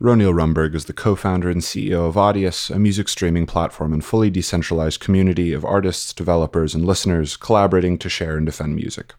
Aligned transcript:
Roneil 0.00 0.32
Rumburg 0.32 0.76
is 0.76 0.84
the 0.84 0.92
co 0.92 1.16
founder 1.16 1.50
and 1.50 1.60
CEO 1.60 2.08
of 2.08 2.14
Audius, 2.14 2.70
a 2.70 2.78
music 2.78 3.08
streaming 3.08 3.46
platform 3.46 3.92
and 3.92 4.04
fully 4.04 4.30
decentralized 4.30 5.00
community 5.00 5.52
of 5.52 5.64
artists, 5.64 6.12
developers, 6.12 6.72
and 6.72 6.84
listeners 6.84 7.36
collaborating 7.36 7.98
to 7.98 8.08
share 8.08 8.36
and 8.36 8.46
defend 8.46 8.76
music. 8.76 9.14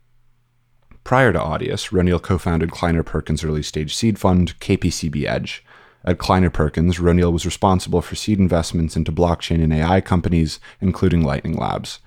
Prior 1.03 1.33
to 1.33 1.39
Audius, 1.39 1.91
Roneil 1.91 2.21
co 2.21 2.37
founded 2.37 2.71
Kleiner 2.71 3.03
Perkins' 3.03 3.43
early 3.43 3.61
stage 3.61 3.93
seed 3.93 4.17
fund, 4.17 4.57
KPCB 4.61 5.25
Edge. 5.25 5.65
At 6.05 6.17
Kleiner 6.17 6.49
Perkins, 6.49 6.97
Roneil 6.97 7.33
was 7.33 7.45
responsible 7.45 8.01
for 8.01 8.15
seed 8.15 8.39
investments 8.39 8.95
into 8.95 9.11
blockchain 9.11 9.61
and 9.61 9.73
AI 9.73 9.99
companies, 9.99 10.61
including 10.79 11.23
Lightning 11.23 11.57
Labs. 11.57 11.99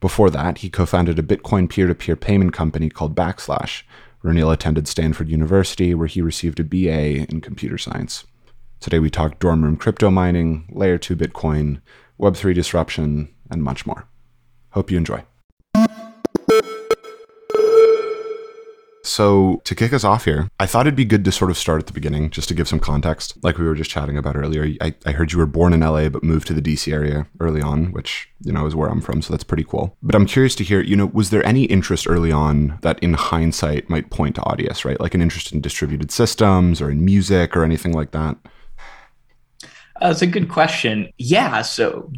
Before 0.00 0.30
that, 0.30 0.58
he 0.58 0.68
co 0.68 0.84
founded 0.84 1.20
a 1.20 1.22
Bitcoin 1.22 1.70
peer 1.70 1.86
to 1.86 1.94
peer 1.94 2.16
payment 2.16 2.52
company 2.52 2.90
called 2.90 3.14
Backslash, 3.14 3.84
Roneil 4.22 4.52
attended 4.52 4.86
Stanford 4.86 5.28
University, 5.28 5.94
where 5.94 6.06
he 6.06 6.20
received 6.20 6.60
a 6.60 6.64
BA 6.64 7.26
in 7.30 7.40
computer 7.40 7.78
science. 7.78 8.24
Today 8.78 8.98
we 8.98 9.10
talk 9.10 9.38
dorm 9.38 9.64
room 9.64 9.76
crypto 9.76 10.10
mining, 10.10 10.68
layer 10.72 10.98
2 10.98 11.16
Bitcoin, 11.16 11.80
Web3 12.18 12.54
disruption, 12.54 13.34
and 13.50 13.62
much 13.62 13.86
more. 13.86 14.08
Hope 14.70 14.90
you 14.90 14.98
enjoy. 14.98 15.24
So, 19.10 19.60
to 19.64 19.74
kick 19.74 19.92
us 19.92 20.04
off 20.04 20.24
here, 20.24 20.48
I 20.60 20.66
thought 20.66 20.86
it'd 20.86 20.94
be 20.94 21.04
good 21.04 21.24
to 21.24 21.32
sort 21.32 21.50
of 21.50 21.58
start 21.58 21.80
at 21.80 21.88
the 21.88 21.92
beginning, 21.92 22.30
just 22.30 22.46
to 22.46 22.54
give 22.54 22.68
some 22.68 22.78
context. 22.78 23.36
Like 23.42 23.58
we 23.58 23.64
were 23.64 23.74
just 23.74 23.90
chatting 23.90 24.16
about 24.16 24.36
earlier, 24.36 24.72
I, 24.80 24.94
I 25.04 25.10
heard 25.10 25.32
you 25.32 25.38
were 25.38 25.46
born 25.46 25.72
in 25.72 25.80
LA, 25.80 26.08
but 26.08 26.22
moved 26.22 26.46
to 26.46 26.54
the 26.54 26.62
DC 26.62 26.92
area 26.92 27.26
early 27.40 27.60
on, 27.60 27.90
which, 27.90 28.28
you 28.40 28.52
know, 28.52 28.66
is 28.66 28.76
where 28.76 28.88
I'm 28.88 29.00
from. 29.00 29.20
So 29.20 29.32
that's 29.32 29.42
pretty 29.42 29.64
cool. 29.64 29.96
But 30.00 30.14
I'm 30.14 30.26
curious 30.26 30.54
to 30.54 30.64
hear, 30.64 30.80
you 30.80 30.94
know, 30.94 31.06
was 31.06 31.30
there 31.30 31.44
any 31.44 31.64
interest 31.64 32.06
early 32.08 32.30
on 32.30 32.78
that 32.82 33.00
in 33.00 33.14
hindsight 33.14 33.90
might 33.90 34.10
point 34.10 34.36
to 34.36 34.42
Audius, 34.42 34.84
right? 34.84 35.00
Like 35.00 35.14
an 35.14 35.22
interest 35.22 35.50
in 35.50 35.60
distributed 35.60 36.12
systems 36.12 36.80
or 36.80 36.88
in 36.88 37.04
music 37.04 37.56
or 37.56 37.64
anything 37.64 37.92
like 37.92 38.12
that? 38.12 38.36
That's 40.00 40.22
a 40.22 40.26
good 40.28 40.48
question. 40.48 41.12
Yeah. 41.18 41.62
So 41.62 42.12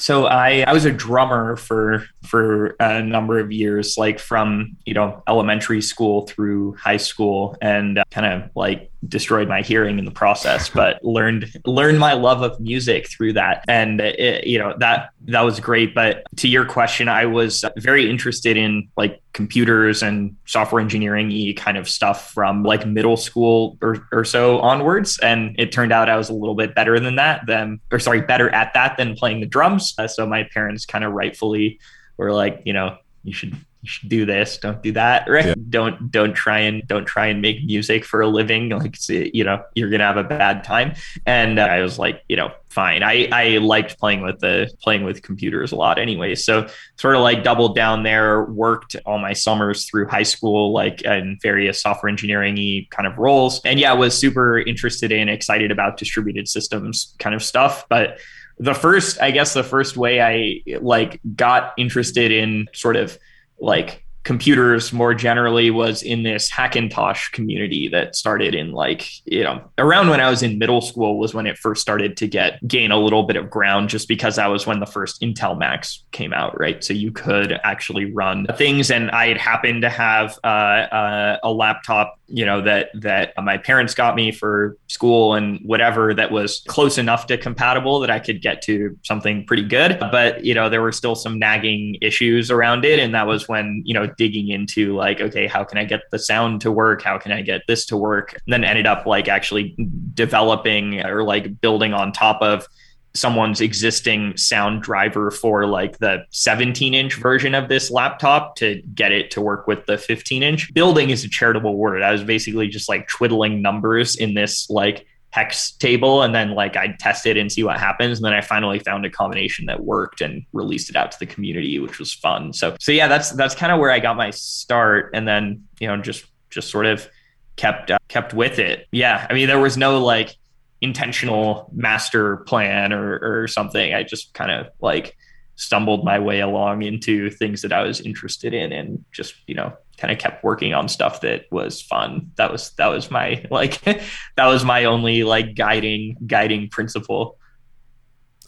so 0.00 0.26
I, 0.26 0.64
I 0.66 0.72
was 0.72 0.84
a 0.84 0.92
drummer 0.92 1.56
for 1.56 2.04
for 2.22 2.76
a 2.80 3.02
number 3.02 3.38
of 3.38 3.52
years 3.52 3.96
like 3.98 4.18
from 4.18 4.76
you 4.84 4.94
know 4.94 5.22
elementary 5.28 5.82
school 5.82 6.26
through 6.26 6.74
high 6.74 6.96
school 6.96 7.56
and 7.60 7.98
uh, 7.98 8.04
kind 8.10 8.26
of 8.26 8.50
like 8.54 8.89
destroyed 9.08 9.48
my 9.48 9.62
hearing 9.62 9.98
in 9.98 10.04
the 10.04 10.10
process 10.10 10.68
but 10.74 11.02
learned 11.04 11.50
learned 11.64 11.98
my 11.98 12.12
love 12.12 12.42
of 12.42 12.58
music 12.60 13.08
through 13.08 13.32
that. 13.32 13.64
And 13.68 14.00
it, 14.00 14.46
you 14.46 14.58
know 14.58 14.74
that 14.78 15.10
that 15.22 15.42
was 15.42 15.60
great. 15.60 15.94
But 15.94 16.24
to 16.36 16.48
your 16.48 16.64
question 16.64 17.08
i 17.08 17.26
was 17.26 17.64
very 17.76 18.10
interested 18.10 18.56
in 18.56 18.88
like 18.96 19.22
computers 19.32 20.02
and 20.02 20.36
software 20.44 20.80
engineering 20.80 21.30
e 21.30 21.54
kind 21.54 21.76
of 21.76 21.88
stuff 21.88 22.32
from 22.32 22.62
like 22.64 22.86
middle 22.86 23.16
school 23.16 23.78
or, 23.80 24.06
or 24.12 24.24
so 24.24 24.60
onwards. 24.60 25.18
And 25.20 25.54
it 25.58 25.72
turned 25.72 25.92
out 25.92 26.08
i 26.08 26.16
was 26.16 26.28
a 26.28 26.34
little 26.34 26.54
bit 26.54 26.74
better 26.74 27.00
than 27.00 27.16
that 27.16 27.46
than 27.46 27.80
or 27.90 27.98
sorry 27.98 28.20
better 28.20 28.50
at 28.50 28.74
that 28.74 28.96
than 28.96 29.14
playing 29.14 29.40
the 29.40 29.46
drums. 29.46 29.94
Uh, 29.98 30.08
so 30.08 30.26
my 30.26 30.44
parents 30.44 30.84
kind 30.86 31.04
of 31.04 31.12
rightfully 31.12 31.80
were 32.16 32.32
like 32.32 32.62
you 32.64 32.72
know 32.72 32.96
you 33.24 33.32
should 33.32 33.56
you 33.82 33.88
should 33.88 34.08
do 34.08 34.26
this 34.26 34.58
don't 34.58 34.82
do 34.82 34.92
that 34.92 35.28
right? 35.28 35.46
Yeah. 35.46 35.54
don't 35.68 36.10
don't 36.10 36.34
try 36.34 36.58
and 36.58 36.86
don't 36.86 37.04
try 37.06 37.26
and 37.26 37.40
make 37.40 37.64
music 37.64 38.04
for 38.04 38.20
a 38.20 38.28
living 38.28 38.68
like 38.70 38.96
you 39.08 39.44
know 39.44 39.62
you're 39.74 39.90
gonna 39.90 40.04
have 40.04 40.16
a 40.16 40.24
bad 40.24 40.64
time. 40.64 40.94
And 41.26 41.58
uh, 41.58 41.62
i 41.62 41.80
was 41.82 41.98
like 41.98 42.22
you 42.28 42.36
know 42.36 42.52
fine. 42.70 43.02
I 43.02 43.28
i 43.32 43.58
liked 43.58 43.98
playing 43.98 44.22
with 44.22 44.38
the 44.40 44.72
playing 44.80 45.04
with 45.04 45.22
computers 45.22 45.72
a 45.72 45.76
lot 45.76 45.98
anyway. 45.98 46.34
So 46.34 46.68
sort 46.96 47.16
of 47.16 47.22
like 47.22 47.42
doubled 47.42 47.74
down 47.74 48.02
there 48.02 48.44
worked 48.44 48.96
all 49.06 49.18
my 49.18 49.32
summers 49.32 49.86
through 49.86 50.08
high 50.08 50.22
school 50.22 50.72
like 50.72 51.02
in 51.02 51.38
various 51.42 51.82
software 51.82 52.08
engineering 52.08 52.86
kind 52.90 53.06
of 53.06 53.18
roles. 53.18 53.60
And 53.64 53.78
yeah 53.78 53.92
was 53.92 54.16
super 54.16 54.58
interested 54.58 55.12
in 55.12 55.28
excited 55.28 55.70
about 55.70 55.96
distributed 55.96 56.48
systems 56.48 57.14
kind 57.18 57.34
of 57.34 57.42
stuff. 57.42 57.86
But 57.88 58.18
the 58.58 58.74
first 58.74 59.20
i 59.22 59.30
guess 59.30 59.54
the 59.54 59.64
first 59.64 59.96
way 59.96 60.20
i 60.20 60.78
like 60.80 61.18
got 61.34 61.72
interested 61.78 62.30
in 62.30 62.68
sort 62.74 62.94
of 62.94 63.18
like 63.60 64.04
computers 64.22 64.92
more 64.92 65.14
generally 65.14 65.70
was 65.70 66.02
in 66.02 66.22
this 66.22 66.50
Hackintosh 66.50 67.32
community 67.32 67.88
that 67.88 68.14
started 68.14 68.54
in 68.54 68.72
like, 68.72 69.08
you 69.24 69.42
know, 69.42 69.62
around 69.78 70.10
when 70.10 70.20
I 70.20 70.28
was 70.28 70.42
in 70.42 70.58
middle 70.58 70.80
school 70.80 71.18
was 71.18 71.32
when 71.32 71.46
it 71.46 71.56
first 71.56 71.80
started 71.80 72.16
to 72.18 72.28
get 72.28 72.66
gain 72.68 72.90
a 72.90 72.98
little 72.98 73.22
bit 73.22 73.36
of 73.36 73.48
ground 73.48 73.88
just 73.88 74.08
because 74.08 74.36
that 74.36 74.48
was 74.48 74.66
when 74.66 74.80
the 74.80 74.86
first 74.86 75.22
Intel 75.22 75.58
Macs 75.58 76.04
came 76.12 76.32
out, 76.32 76.58
right? 76.60 76.84
So 76.84 76.92
you 76.92 77.12
could 77.12 77.58
actually 77.64 78.12
run 78.12 78.46
things 78.56 78.90
and 78.90 79.10
I 79.10 79.28
had 79.28 79.38
happened 79.38 79.82
to 79.82 79.88
have 79.88 80.38
uh, 80.44 80.46
uh, 80.46 81.38
a 81.42 81.52
laptop 81.52 82.20
you 82.30 82.46
know 82.46 82.62
that 82.62 82.90
that 82.94 83.32
my 83.42 83.58
parents 83.58 83.92
got 83.92 84.14
me 84.14 84.30
for 84.30 84.76
school 84.86 85.34
and 85.34 85.60
whatever 85.64 86.14
that 86.14 86.30
was 86.30 86.62
close 86.68 86.96
enough 86.96 87.26
to 87.26 87.36
compatible 87.36 88.00
that 88.00 88.10
I 88.10 88.18
could 88.18 88.40
get 88.40 88.62
to 88.62 88.96
something 89.02 89.44
pretty 89.44 89.64
good 89.64 89.98
but 89.98 90.44
you 90.44 90.54
know 90.54 90.68
there 90.68 90.80
were 90.80 90.92
still 90.92 91.16
some 91.16 91.38
nagging 91.38 91.96
issues 92.00 92.50
around 92.50 92.84
it 92.84 92.98
and 92.98 93.14
that 93.14 93.26
was 93.26 93.48
when 93.48 93.82
you 93.84 93.94
know 93.94 94.06
digging 94.16 94.48
into 94.48 94.94
like 94.94 95.20
okay 95.20 95.46
how 95.46 95.64
can 95.64 95.78
I 95.78 95.84
get 95.84 96.02
the 96.10 96.18
sound 96.18 96.60
to 96.62 96.72
work 96.72 97.02
how 97.02 97.18
can 97.18 97.32
I 97.32 97.42
get 97.42 97.62
this 97.66 97.86
to 97.86 97.96
work 97.96 98.32
and 98.32 98.52
then 98.52 98.64
ended 98.64 98.86
up 98.86 99.06
like 99.06 99.28
actually 99.28 99.76
developing 100.14 101.00
or 101.04 101.22
like 101.22 101.60
building 101.60 101.92
on 101.92 102.12
top 102.12 102.42
of 102.42 102.66
someone's 103.14 103.60
existing 103.60 104.36
sound 104.36 104.82
driver 104.82 105.30
for 105.30 105.66
like 105.66 105.98
the 105.98 106.24
17 106.30 106.94
inch 106.94 107.16
version 107.16 107.54
of 107.54 107.68
this 107.68 107.90
laptop 107.90 108.56
to 108.56 108.80
get 108.94 109.10
it 109.10 109.30
to 109.32 109.40
work 109.40 109.66
with 109.66 109.84
the 109.86 109.98
15 109.98 110.42
inch. 110.42 110.72
Building 110.74 111.10
is 111.10 111.24
a 111.24 111.28
charitable 111.28 111.76
word. 111.76 112.02
I 112.02 112.12
was 112.12 112.22
basically 112.22 112.68
just 112.68 112.88
like 112.88 113.08
twiddling 113.08 113.62
numbers 113.62 114.14
in 114.16 114.34
this 114.34 114.70
like 114.70 115.06
hex 115.30 115.72
table 115.72 116.22
and 116.22 116.34
then 116.34 116.54
like 116.54 116.76
I'd 116.76 116.98
test 116.98 117.24
it 117.24 117.36
and 117.36 117.50
see 117.50 117.62
what 117.62 117.78
happens. 117.78 118.18
And 118.18 118.24
then 118.24 118.32
I 118.32 118.40
finally 118.40 118.80
found 118.80 119.06
a 119.06 119.10
combination 119.10 119.66
that 119.66 119.84
worked 119.84 120.20
and 120.20 120.44
released 120.52 120.90
it 120.90 120.96
out 120.96 121.12
to 121.12 121.18
the 121.18 121.26
community, 121.26 121.78
which 121.78 121.98
was 121.98 122.12
fun. 122.12 122.52
So 122.52 122.76
so 122.80 122.92
yeah, 122.92 123.08
that's 123.08 123.30
that's 123.30 123.54
kind 123.54 123.72
of 123.72 123.78
where 123.78 123.90
I 123.90 124.00
got 124.00 124.16
my 124.16 124.30
start. 124.30 125.10
And 125.14 125.28
then, 125.28 125.64
you 125.78 125.86
know, 125.86 125.96
just 125.96 126.26
just 126.50 126.68
sort 126.70 126.86
of 126.86 127.08
kept 127.56 127.90
uh, 127.90 127.98
kept 128.08 128.34
with 128.34 128.58
it. 128.58 128.86
Yeah. 128.90 129.26
I 129.30 129.34
mean, 129.34 129.46
there 129.46 129.60
was 129.60 129.76
no 129.76 130.02
like 130.02 130.34
intentional 130.80 131.70
master 131.72 132.38
plan 132.38 132.92
or, 132.92 133.18
or 133.22 133.46
something. 133.46 133.94
I 133.94 134.02
just 134.02 134.34
kind 134.34 134.50
of 134.50 134.68
like 134.80 135.16
stumbled 135.60 136.04
my 136.04 136.18
way 136.18 136.40
along 136.40 136.82
into 136.82 137.28
things 137.28 137.60
that 137.60 137.72
I 137.72 137.82
was 137.82 138.00
interested 138.00 138.54
in 138.54 138.72
and 138.72 139.04
just, 139.12 139.34
you 139.46 139.54
know, 139.54 139.74
kind 139.98 140.10
of 140.10 140.18
kept 140.18 140.42
working 140.42 140.72
on 140.72 140.88
stuff 140.88 141.20
that 141.20 141.44
was 141.50 141.82
fun. 141.82 142.32
That 142.36 142.50
was 142.50 142.70
that 142.72 142.86
was 142.86 143.10
my 143.10 143.44
like 143.50 143.82
that 143.82 144.46
was 144.46 144.64
my 144.64 144.84
only 144.84 145.22
like 145.22 145.54
guiding 145.54 146.16
guiding 146.26 146.68
principle. 146.70 147.36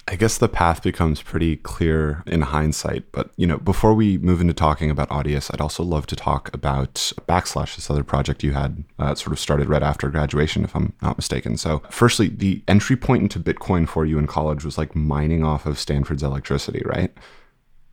I 0.08 0.16
guess 0.16 0.36
the 0.36 0.48
path 0.48 0.82
becomes 0.82 1.22
pretty 1.22 1.56
clear 1.56 2.24
in 2.26 2.42
hindsight. 2.42 3.04
But 3.12 3.30
you 3.36 3.46
know, 3.46 3.58
before 3.58 3.94
we 3.94 4.18
move 4.18 4.40
into 4.40 4.52
talking 4.52 4.90
about 4.90 5.08
Audius, 5.10 5.52
I'd 5.52 5.60
also 5.60 5.84
love 5.84 6.06
to 6.06 6.16
talk 6.16 6.52
about 6.52 6.94
Backslash, 7.28 7.76
this 7.76 7.88
other 7.88 8.02
project 8.02 8.42
you 8.42 8.52
had 8.52 8.84
uh, 8.98 9.14
sort 9.14 9.32
of 9.32 9.38
started 9.38 9.68
right 9.68 9.82
after 9.82 10.10
graduation, 10.10 10.64
if 10.64 10.74
I'm 10.74 10.92
not 11.02 11.16
mistaken. 11.16 11.56
So, 11.56 11.82
firstly, 11.88 12.28
the 12.28 12.62
entry 12.66 12.96
point 12.96 13.22
into 13.22 13.38
Bitcoin 13.38 13.88
for 13.88 14.04
you 14.04 14.18
in 14.18 14.26
college 14.26 14.64
was 14.64 14.76
like 14.76 14.96
mining 14.96 15.44
off 15.44 15.66
of 15.66 15.78
Stanford's 15.78 16.24
electricity, 16.24 16.82
right? 16.84 17.12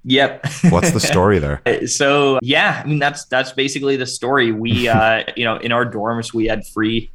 Yep. 0.05 0.45
What's 0.69 0.91
the 0.91 0.99
story 0.99 1.39
there? 1.39 1.61
so 1.87 2.39
yeah, 2.41 2.81
I 2.83 2.87
mean 2.87 2.99
that's 2.99 3.25
that's 3.25 3.51
basically 3.51 3.97
the 3.97 4.07
story. 4.07 4.51
We 4.51 4.87
uh, 4.87 5.23
you 5.35 5.45
know, 5.45 5.57
in 5.57 5.71
our 5.71 5.85
dorms 5.85 6.33
we 6.33 6.47
had 6.47 6.65
free 6.65 7.11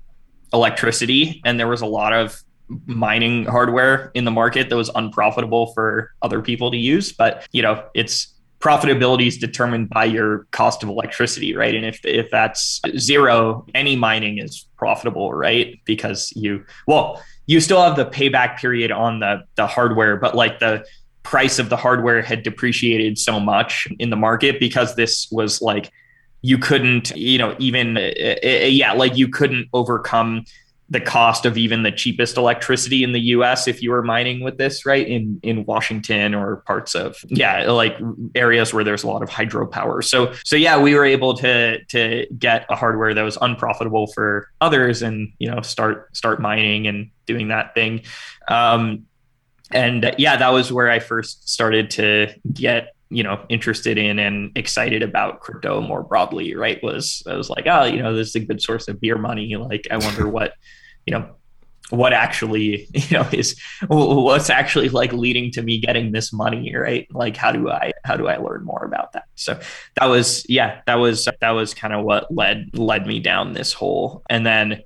electricity 0.52 1.40
and 1.44 1.58
there 1.58 1.66
was 1.66 1.80
a 1.80 1.86
lot 1.86 2.12
of 2.12 2.42
mining 2.86 3.44
hardware 3.44 4.10
in 4.14 4.24
the 4.24 4.30
market 4.30 4.70
that 4.70 4.76
was 4.76 4.90
unprofitable 4.94 5.72
for 5.74 6.12
other 6.22 6.40
people 6.40 6.70
to 6.70 6.76
use. 6.76 7.12
But 7.12 7.46
you 7.52 7.62
know, 7.62 7.84
it's 7.94 8.34
profitability 8.60 9.26
is 9.26 9.36
determined 9.36 9.90
by 9.90 10.06
your 10.06 10.46
cost 10.50 10.82
of 10.82 10.88
electricity, 10.88 11.54
right? 11.54 11.74
And 11.74 11.84
if 11.84 12.00
if 12.04 12.30
that's 12.30 12.80
zero, 12.96 13.66
any 13.74 13.94
mining 13.94 14.38
is 14.38 14.66
profitable, 14.76 15.34
right? 15.34 15.80
Because 15.84 16.32
you 16.34 16.64
well, 16.86 17.22
you 17.46 17.60
still 17.60 17.82
have 17.82 17.96
the 17.96 18.06
payback 18.06 18.58
period 18.58 18.90
on 18.90 19.20
the 19.20 19.44
the 19.56 19.66
hardware, 19.66 20.16
but 20.16 20.34
like 20.34 20.58
the 20.60 20.84
price 21.22 21.58
of 21.58 21.68
the 21.68 21.76
hardware 21.76 22.22
had 22.22 22.42
depreciated 22.42 23.18
so 23.18 23.38
much 23.40 23.88
in 23.98 24.10
the 24.10 24.16
market 24.16 24.60
because 24.60 24.94
this 24.94 25.28
was 25.30 25.60
like 25.60 25.90
you 26.40 26.58
couldn't, 26.58 27.10
you 27.16 27.38
know, 27.38 27.56
even 27.58 27.96
uh, 27.96 28.34
yeah, 28.42 28.92
like 28.92 29.16
you 29.16 29.28
couldn't 29.28 29.68
overcome 29.72 30.44
the 30.90 31.00
cost 31.00 31.46
of 31.46 31.56
even 31.56 31.82
the 31.82 31.90
cheapest 31.90 32.36
electricity 32.36 33.02
in 33.02 33.12
the 33.12 33.20
US 33.20 33.66
if 33.66 33.82
you 33.82 33.90
were 33.90 34.02
mining 34.02 34.40
with 34.40 34.58
this, 34.58 34.84
right? 34.84 35.06
In 35.06 35.40
in 35.42 35.64
Washington 35.64 36.34
or 36.34 36.56
parts 36.66 36.94
of 36.94 37.16
yeah, 37.28 37.70
like 37.70 37.96
areas 38.34 38.74
where 38.74 38.84
there's 38.84 39.02
a 39.02 39.06
lot 39.06 39.22
of 39.22 39.30
hydropower. 39.30 40.04
So 40.04 40.32
so 40.44 40.56
yeah, 40.56 40.80
we 40.80 40.94
were 40.94 41.04
able 41.04 41.34
to 41.34 41.82
to 41.86 42.26
get 42.38 42.66
a 42.68 42.76
hardware 42.76 43.14
that 43.14 43.22
was 43.22 43.38
unprofitable 43.40 44.08
for 44.08 44.48
others 44.60 45.02
and 45.02 45.32
you 45.38 45.50
know 45.50 45.62
start 45.62 46.14
start 46.14 46.40
mining 46.40 46.86
and 46.86 47.10
doing 47.26 47.48
that 47.48 47.74
thing. 47.74 48.02
Um, 48.48 49.06
and 49.70 50.04
uh, 50.04 50.12
yeah, 50.18 50.36
that 50.36 50.50
was 50.50 50.70
where 50.70 50.90
I 50.90 50.98
first 50.98 51.48
started 51.48 51.90
to 51.92 52.28
get 52.52 52.93
you 53.10 53.22
know 53.22 53.44
interested 53.48 53.98
in 53.98 54.18
and 54.18 54.50
excited 54.56 55.02
about 55.02 55.40
crypto 55.40 55.80
more 55.80 56.02
broadly 56.02 56.54
right 56.54 56.82
was 56.82 57.22
i 57.28 57.34
was 57.34 57.50
like 57.50 57.66
oh 57.66 57.84
you 57.84 58.02
know 58.02 58.14
this 58.14 58.28
is 58.28 58.36
a 58.36 58.40
good 58.40 58.60
source 58.60 58.88
of 58.88 59.00
beer 59.00 59.18
money. 59.18 59.56
Like 59.56 59.86
i 59.90 59.96
wonder 59.96 60.28
what 60.28 60.54
you 61.06 61.12
know 61.12 61.34
what 61.90 62.12
actually 62.12 62.88
you 62.94 63.16
know 63.16 63.28
is 63.32 63.60
what's 63.88 64.50
actually 64.50 64.88
like 64.88 65.12
leading 65.12 65.50
to 65.52 65.62
me 65.62 65.78
getting 65.78 66.12
this 66.12 66.32
money 66.32 66.74
right? 66.74 67.06
Like 67.12 67.36
how 67.36 67.52
do 67.52 67.70
i 67.70 67.92
how 68.04 68.16
do 68.16 68.26
i 68.26 68.36
learn 68.36 68.64
more 68.64 68.84
about 68.84 69.12
that? 69.12 69.24
So 69.34 69.60
that 69.96 70.06
was 70.06 70.44
yeah 70.48 70.80
that 70.86 70.96
was 70.96 71.28
that 71.40 71.50
was 71.50 71.74
kind 71.74 71.92
of 71.92 72.04
what 72.04 72.32
led 72.34 72.70
led 72.74 73.06
me 73.06 73.20
down 73.20 73.52
this 73.52 73.72
hole. 73.72 74.22
And 74.30 74.46
then 74.46 74.82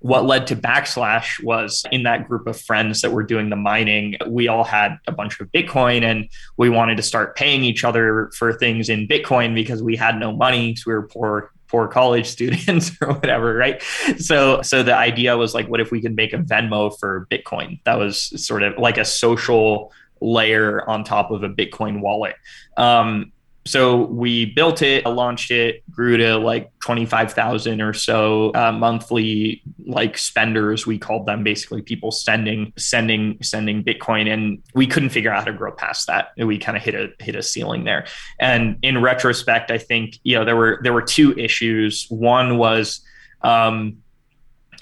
what 0.00 0.24
led 0.24 0.46
to 0.46 0.56
backslash 0.56 1.42
was 1.42 1.84
in 1.92 2.02
that 2.02 2.26
group 2.26 2.46
of 2.46 2.60
friends 2.60 3.02
that 3.02 3.12
were 3.12 3.22
doing 3.22 3.50
the 3.50 3.56
mining 3.56 4.16
we 4.26 4.48
all 4.48 4.64
had 4.64 4.98
a 5.06 5.12
bunch 5.12 5.40
of 5.40 5.50
bitcoin 5.52 6.02
and 6.02 6.28
we 6.56 6.68
wanted 6.68 6.96
to 6.96 7.02
start 7.02 7.36
paying 7.36 7.62
each 7.62 7.84
other 7.84 8.30
for 8.36 8.52
things 8.52 8.88
in 8.88 9.06
bitcoin 9.06 9.54
because 9.54 9.82
we 9.82 9.96
had 9.96 10.18
no 10.18 10.32
money 10.32 10.68
because 10.68 10.86
we 10.86 10.92
were 10.92 11.06
poor 11.06 11.50
poor 11.70 11.86
college 11.86 12.26
students 12.36 12.90
or 13.00 13.12
whatever, 13.12 13.54
right? 13.54 13.82
So 14.18 14.60
so 14.62 14.82
the 14.82 14.96
idea 14.96 15.36
was 15.36 15.54
like, 15.54 15.68
what 15.68 15.80
if 15.80 15.90
we 15.90 16.02
could 16.02 16.16
make 16.16 16.32
a 16.32 16.38
Venmo 16.38 16.96
for 16.98 17.26
Bitcoin? 17.30 17.80
That 17.84 17.98
was 17.98 18.44
sort 18.44 18.62
of 18.62 18.76
like 18.76 18.98
a 18.98 19.04
social 19.04 19.92
layer 20.20 20.88
on 20.88 21.04
top 21.04 21.30
of 21.30 21.42
a 21.42 21.48
Bitcoin 21.48 22.00
wallet. 22.00 22.34
Um, 22.76 23.32
so 23.66 24.04
we 24.04 24.46
built 24.46 24.80
it, 24.80 25.04
launched 25.04 25.50
it, 25.50 25.82
grew 25.90 26.16
to 26.16 26.38
like 26.38 26.72
25,000 26.80 27.80
or 27.82 27.92
so 27.92 28.52
uh, 28.54 28.72
monthly 28.72 29.62
like 29.86 30.16
spenders 30.16 30.86
we 30.86 30.98
called 30.98 31.26
them 31.26 31.44
basically 31.44 31.82
people 31.82 32.10
sending 32.10 32.72
sending 32.78 33.36
sending 33.42 33.84
bitcoin 33.84 34.32
and 34.32 34.62
we 34.74 34.86
couldn't 34.86 35.10
figure 35.10 35.30
out 35.30 35.40
how 35.40 35.44
to 35.44 35.52
grow 35.52 35.72
past 35.72 36.06
that 36.06 36.32
we 36.38 36.58
kind 36.58 36.76
of 36.76 36.82
hit 36.82 36.94
a 36.94 37.10
hit 37.22 37.36
a 37.36 37.42
ceiling 37.42 37.84
there. 37.84 38.06
And 38.38 38.78
in 38.82 39.00
retrospect 39.02 39.70
i 39.70 39.78
think 39.78 40.18
you 40.22 40.36
know 40.36 40.44
there 40.44 40.56
were 40.56 40.80
there 40.82 40.92
were 40.92 41.02
two 41.02 41.32
issues. 41.38 42.06
One 42.08 42.56
was 42.56 43.00
um 43.42 43.98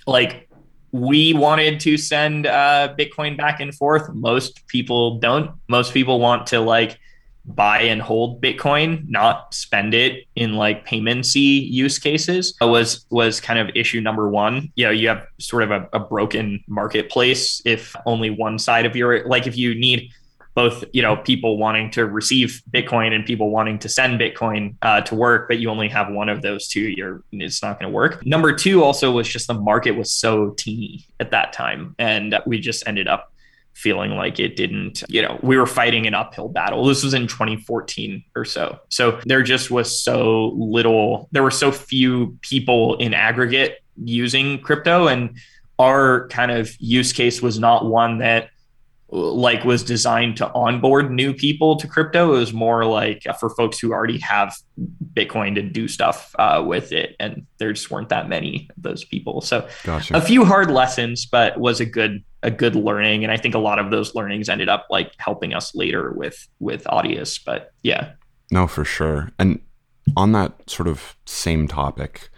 like 0.07 0.49
we 0.93 1.35
wanted 1.35 1.81
to 1.81 1.99
send 1.99 2.47
uh, 2.47 2.95
bitcoin 2.99 3.37
back 3.37 3.61
and 3.61 3.75
forth. 3.75 4.09
Most 4.15 4.67
people 4.69 5.19
don't. 5.19 5.51
Most 5.69 5.93
people 5.93 6.19
want 6.19 6.47
to 6.49 6.61
like 6.61 6.99
buy 7.55 7.83
and 7.83 8.01
hold 8.01 8.43
Bitcoin, 8.43 9.09
not 9.09 9.55
spend 9.55 9.95
it 9.95 10.27
in 10.37 10.55
like 10.55 10.87
paymentsy 10.87 11.69
use 11.71 11.99
cases 11.99 12.55
was 12.61 13.07
was 13.11 13.41
kind 13.41 13.59
of 13.59 13.71
issue 13.75 14.01
number 14.01 14.29
one. 14.29 14.71
You 14.75 14.87
know, 14.87 14.91
you 14.91 15.09
have 15.09 15.27
sort 15.39 15.65
of 15.65 15.71
a, 15.71 15.89
a 15.93 16.01
broken 16.01 16.63
marketplace 16.69 17.63
if 17.65 17.97
only 18.07 18.31
one 18.31 18.59
side 18.59 18.87
of 18.87 18.95
your 18.95 19.27
like 19.27 19.47
if 19.47 19.57
you 19.57 19.75
need 19.75 20.13
both 20.59 20.83
you 20.93 21.01
know 21.01 21.17
people 21.17 21.57
wanting 21.57 21.89
to 21.89 22.05
receive 22.05 22.61
bitcoin 22.75 23.15
and 23.15 23.25
people 23.25 23.49
wanting 23.51 23.79
to 23.79 23.89
send 23.89 24.19
bitcoin 24.19 24.75
uh, 24.83 25.01
to 25.01 25.15
work 25.15 25.47
but 25.47 25.61
you 25.61 25.71
only 25.71 25.89
have 25.89 26.11
one 26.13 26.29
of 26.29 26.43
those 26.43 26.67
two 26.67 26.81
you're 26.81 27.23
it's 27.31 27.63
not 27.63 27.79
going 27.79 27.89
to 27.89 27.95
work 27.95 28.27
number 28.27 28.53
two 28.53 28.83
also 28.83 29.13
was 29.13 29.29
just 29.29 29.47
the 29.47 29.55
market 29.55 29.93
was 29.93 30.13
so 30.13 30.51
teeny 30.59 31.07
at 31.21 31.31
that 31.31 31.53
time 31.53 31.95
and 32.01 32.37
we 32.45 32.59
just 32.59 32.83
ended 32.89 33.07
up 33.07 33.33
feeling 33.79 34.11
like 34.11 34.41
it 34.41 34.57
didn't, 34.57 35.05
you 35.09 35.23
know, 35.23 35.39
we 35.41 35.57
were 35.57 35.67
fighting 35.67 36.09
an 36.09 36.15
uphill 36.15 36.49
battle. 36.49 36.85
This 36.85 37.05
was 37.05 37.15
in 37.15 37.29
2014 37.29 38.25
or 38.35 38.45
so. 38.45 38.81
So 38.89 39.21
there 39.25 39.43
just 39.45 39.71
was 39.71 40.03
so 40.03 40.49
little, 40.57 41.29
there 41.31 41.45
were 41.45 41.53
so 41.53 41.71
few 41.71 42.37
people 42.41 42.97
in 42.97 43.15
aggregate 43.15 43.79
using 44.05 44.59
crypto. 44.61 45.07
And 45.07 45.39
our 45.79 46.27
kind 46.27 46.51
of 46.51 46.75
use 46.81 47.13
case 47.13 47.41
was 47.41 47.61
not 47.61 47.87
one 47.87 48.19
that 48.19 48.51
like 49.11 49.65
was 49.65 49.83
designed 49.83 50.37
to 50.37 50.53
onboard 50.53 51.11
new 51.11 51.33
people 51.33 51.77
to 51.77 51.87
crypto. 51.87 52.35
It 52.35 52.39
was 52.39 52.53
more 52.53 52.85
like 52.85 53.25
for 53.41 53.49
folks 53.51 53.79
who 53.79 53.93
already 53.93 54.19
have 54.19 54.55
Bitcoin 55.15 55.55
to 55.55 55.63
do 55.63 55.89
stuff 55.89 56.35
uh, 56.39 56.63
with 56.67 56.93
it, 56.93 57.17
and 57.19 57.47
there 57.59 57.73
just 57.73 57.91
weren't 57.91 58.11
that 58.11 58.29
many 58.29 58.69
of 58.77 58.83
those 58.83 59.05
people. 59.05 59.41
So 59.41 59.67
gotcha. 59.85 60.17
a 60.17 60.21
few 60.21 60.45
hard 60.45 60.71
lessons, 60.71 61.25
but 61.25 61.59
was 61.59 61.81
a 61.81 61.87
good 61.87 62.23
a 62.43 62.51
good 62.51 62.77
learning, 62.77 63.25
and 63.25 63.33
I 63.33 63.39
think 63.39 63.55
a 63.55 63.59
lot 63.59 63.79
of 63.79 63.91
those 63.91 64.15
learnings 64.15 64.49
ended 64.49 64.69
up 64.69 64.87
like 64.91 65.13
helping 65.19 65.55
us 65.55 65.75
later 65.75 66.13
with 66.13 66.47
with 66.59 66.85
Audius. 66.85 67.41
But 67.43 67.73
yeah, 67.83 68.13
no, 68.51 68.67
for 68.67 68.85
sure. 68.85 69.31
And 69.39 69.61
on 70.17 70.33
that 70.33 70.69
sort 70.69 70.87
of 70.87 71.17
same 71.25 71.67
topic, 71.67 72.29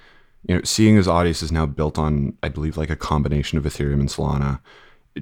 you 0.46 0.54
know, 0.54 0.62
seeing 0.64 0.96
as 0.96 1.08
Audius 1.08 1.42
is 1.42 1.50
now 1.50 1.66
built 1.66 1.98
on, 1.98 2.36
I 2.42 2.48
believe, 2.48 2.76
like 2.76 2.90
a 2.90 2.96
combination 2.96 3.58
of 3.58 3.64
Ethereum 3.64 4.00
and 4.00 4.08
Solana 4.08 4.60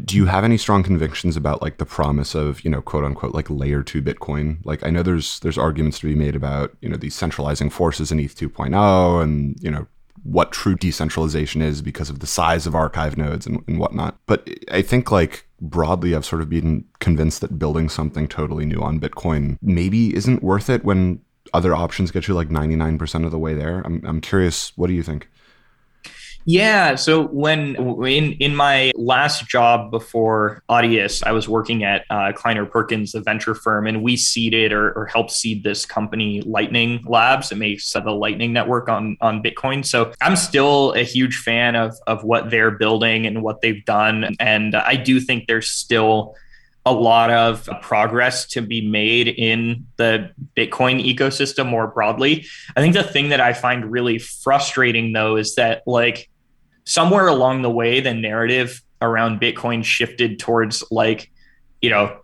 do 0.04 0.16
you 0.16 0.26
have 0.26 0.44
any 0.44 0.56
strong 0.56 0.82
convictions 0.82 1.36
about 1.36 1.62
like 1.62 1.78
the 1.78 1.86
promise 1.86 2.34
of 2.34 2.64
you 2.64 2.70
know 2.70 2.82
quote 2.82 3.04
unquote 3.04 3.34
like 3.34 3.50
layer 3.50 3.82
2 3.82 4.02
bitcoin? 4.02 4.58
Like 4.64 4.84
i 4.84 4.90
know 4.90 5.02
there's 5.02 5.40
there's 5.40 5.58
arguments 5.58 5.98
to 6.00 6.06
be 6.06 6.14
made 6.14 6.36
about 6.36 6.76
you 6.80 6.88
know 6.88 6.96
these 6.96 7.14
centralizing 7.14 7.70
forces 7.70 8.12
in 8.12 8.20
eth 8.20 8.36
2.0 8.36 9.22
and 9.22 9.56
you 9.60 9.70
know 9.70 9.86
what 10.24 10.50
true 10.52 10.74
decentralization 10.74 11.62
is 11.62 11.80
because 11.80 12.10
of 12.10 12.18
the 12.18 12.26
size 12.26 12.66
of 12.66 12.74
archive 12.74 13.16
nodes 13.16 13.46
and, 13.46 13.62
and 13.68 13.78
whatnot. 13.78 14.18
But 14.26 14.48
i 14.70 14.82
think 14.82 15.10
like 15.10 15.46
broadly 15.60 16.14
i've 16.14 16.24
sort 16.24 16.42
of 16.42 16.48
been 16.48 16.84
convinced 17.00 17.40
that 17.40 17.58
building 17.58 17.88
something 17.88 18.28
totally 18.28 18.64
new 18.64 18.80
on 18.80 19.00
bitcoin 19.00 19.58
maybe 19.60 20.14
isn't 20.14 20.42
worth 20.42 20.70
it 20.70 20.84
when 20.84 21.20
other 21.54 21.74
options 21.74 22.10
get 22.10 22.28
you 22.28 22.34
like 22.34 22.48
99% 22.48 23.24
of 23.24 23.30
the 23.30 23.38
way 23.38 23.54
there. 23.54 23.80
I'm, 23.84 24.02
I'm 24.04 24.20
curious 24.20 24.72
what 24.76 24.88
do 24.88 24.92
you 24.92 25.02
think 25.02 25.28
yeah. 26.48 26.94
So 26.94 27.26
when 27.26 27.76
in 28.06 28.32
in 28.40 28.56
my 28.56 28.90
last 28.94 29.46
job 29.46 29.90
before 29.90 30.62
Audius, 30.70 31.22
I 31.22 31.32
was 31.32 31.46
working 31.46 31.84
at 31.84 32.06
uh, 32.08 32.32
Kleiner 32.34 32.64
Perkins, 32.64 33.12
the 33.12 33.20
venture 33.20 33.54
firm, 33.54 33.86
and 33.86 34.02
we 34.02 34.16
seeded 34.16 34.72
or, 34.72 34.92
or 34.92 35.04
helped 35.04 35.30
seed 35.30 35.62
this 35.62 35.84
company, 35.84 36.40
Lightning 36.40 37.04
Labs. 37.06 37.52
It 37.52 37.56
makes 37.56 37.92
the 37.92 38.00
Lightning 38.00 38.54
Network 38.54 38.88
on 38.88 39.18
on 39.20 39.42
Bitcoin. 39.42 39.84
So 39.84 40.10
I'm 40.22 40.36
still 40.36 40.92
a 40.92 41.02
huge 41.02 41.36
fan 41.36 41.76
of 41.76 41.94
of 42.06 42.24
what 42.24 42.48
they're 42.48 42.70
building 42.70 43.26
and 43.26 43.42
what 43.42 43.60
they've 43.60 43.84
done, 43.84 44.34
and 44.40 44.74
I 44.74 44.96
do 44.96 45.20
think 45.20 45.48
there's 45.48 45.68
still 45.68 46.34
a 46.86 46.92
lot 46.92 47.30
of 47.30 47.68
progress 47.82 48.46
to 48.46 48.62
be 48.62 48.80
made 48.80 49.28
in 49.28 49.84
the 49.98 50.30
Bitcoin 50.56 51.04
ecosystem 51.04 51.66
more 51.66 51.88
broadly. 51.88 52.46
I 52.74 52.80
think 52.80 52.94
the 52.94 53.02
thing 53.02 53.28
that 53.28 53.40
I 53.42 53.52
find 53.52 53.92
really 53.92 54.18
frustrating 54.18 55.12
though 55.12 55.36
is 55.36 55.56
that 55.56 55.82
like 55.84 56.30
somewhere 56.88 57.26
along 57.26 57.61
the 57.61 57.70
way, 57.70 58.00
the 58.00 58.14
narrative 58.14 58.82
around 59.02 59.40
Bitcoin 59.40 59.85
shifted 59.85 60.38
towards 60.38 60.82
like, 60.90 61.31
you 61.82 61.90
know, 61.90 62.23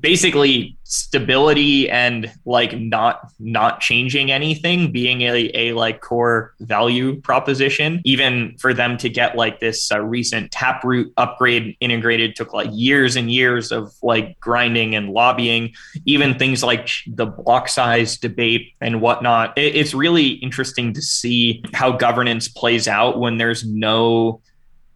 basically 0.00 0.76
stability 0.84 1.88
and 1.88 2.30
like 2.44 2.78
not 2.78 3.30
not 3.38 3.80
changing 3.80 4.30
anything 4.30 4.92
being 4.92 5.22
a, 5.22 5.50
a 5.54 5.72
like 5.72 6.00
core 6.00 6.54
value 6.60 7.20
proposition. 7.22 8.00
Even 8.04 8.56
for 8.58 8.74
them 8.74 8.96
to 8.98 9.08
get 9.08 9.36
like 9.36 9.60
this 9.60 9.90
uh, 9.90 10.00
recent 10.00 10.50
taproot 10.52 11.12
upgrade 11.16 11.76
integrated 11.80 12.36
took 12.36 12.52
like 12.52 12.68
years 12.72 13.16
and 13.16 13.32
years 13.32 13.72
of 13.72 13.92
like 14.02 14.38
grinding 14.40 14.94
and 14.94 15.10
lobbying. 15.10 15.72
Even 16.04 16.38
things 16.38 16.62
like 16.62 16.90
the 17.06 17.26
block 17.26 17.68
size 17.68 18.18
debate 18.18 18.74
and 18.80 19.00
whatnot. 19.00 19.56
It, 19.56 19.74
it's 19.74 19.94
really 19.94 20.28
interesting 20.28 20.92
to 20.92 21.02
see 21.02 21.64
how 21.72 21.92
governance 21.92 22.48
plays 22.48 22.86
out 22.86 23.18
when 23.18 23.38
there's 23.38 23.64
no 23.64 24.42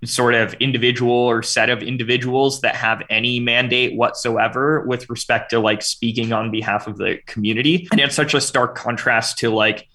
sort 0.07 0.35
of 0.35 0.55
individual 0.55 1.13
or 1.13 1.43
set 1.43 1.71
of 1.71 1.83
individuals 1.83 2.61
that 2.61 2.75
have 2.75 3.03
any 3.11 3.41
mandate 3.41 3.97
whatsoever 3.97 4.81
with 4.87 5.09
respect 5.11 5.51
to 5.51 5.59
like 5.59 5.83
speaking 5.83 6.33
on 6.33 6.51
behalf 6.51 6.87
of 6.87 6.97
the 6.97 7.19
community. 7.27 7.89
And 7.91 8.01
it's 8.01 8.15
such 8.15 8.35
a 8.35 8.41
stark 8.41 8.75
contrast 8.75 9.39
to 9.39 9.51
like 9.51 9.89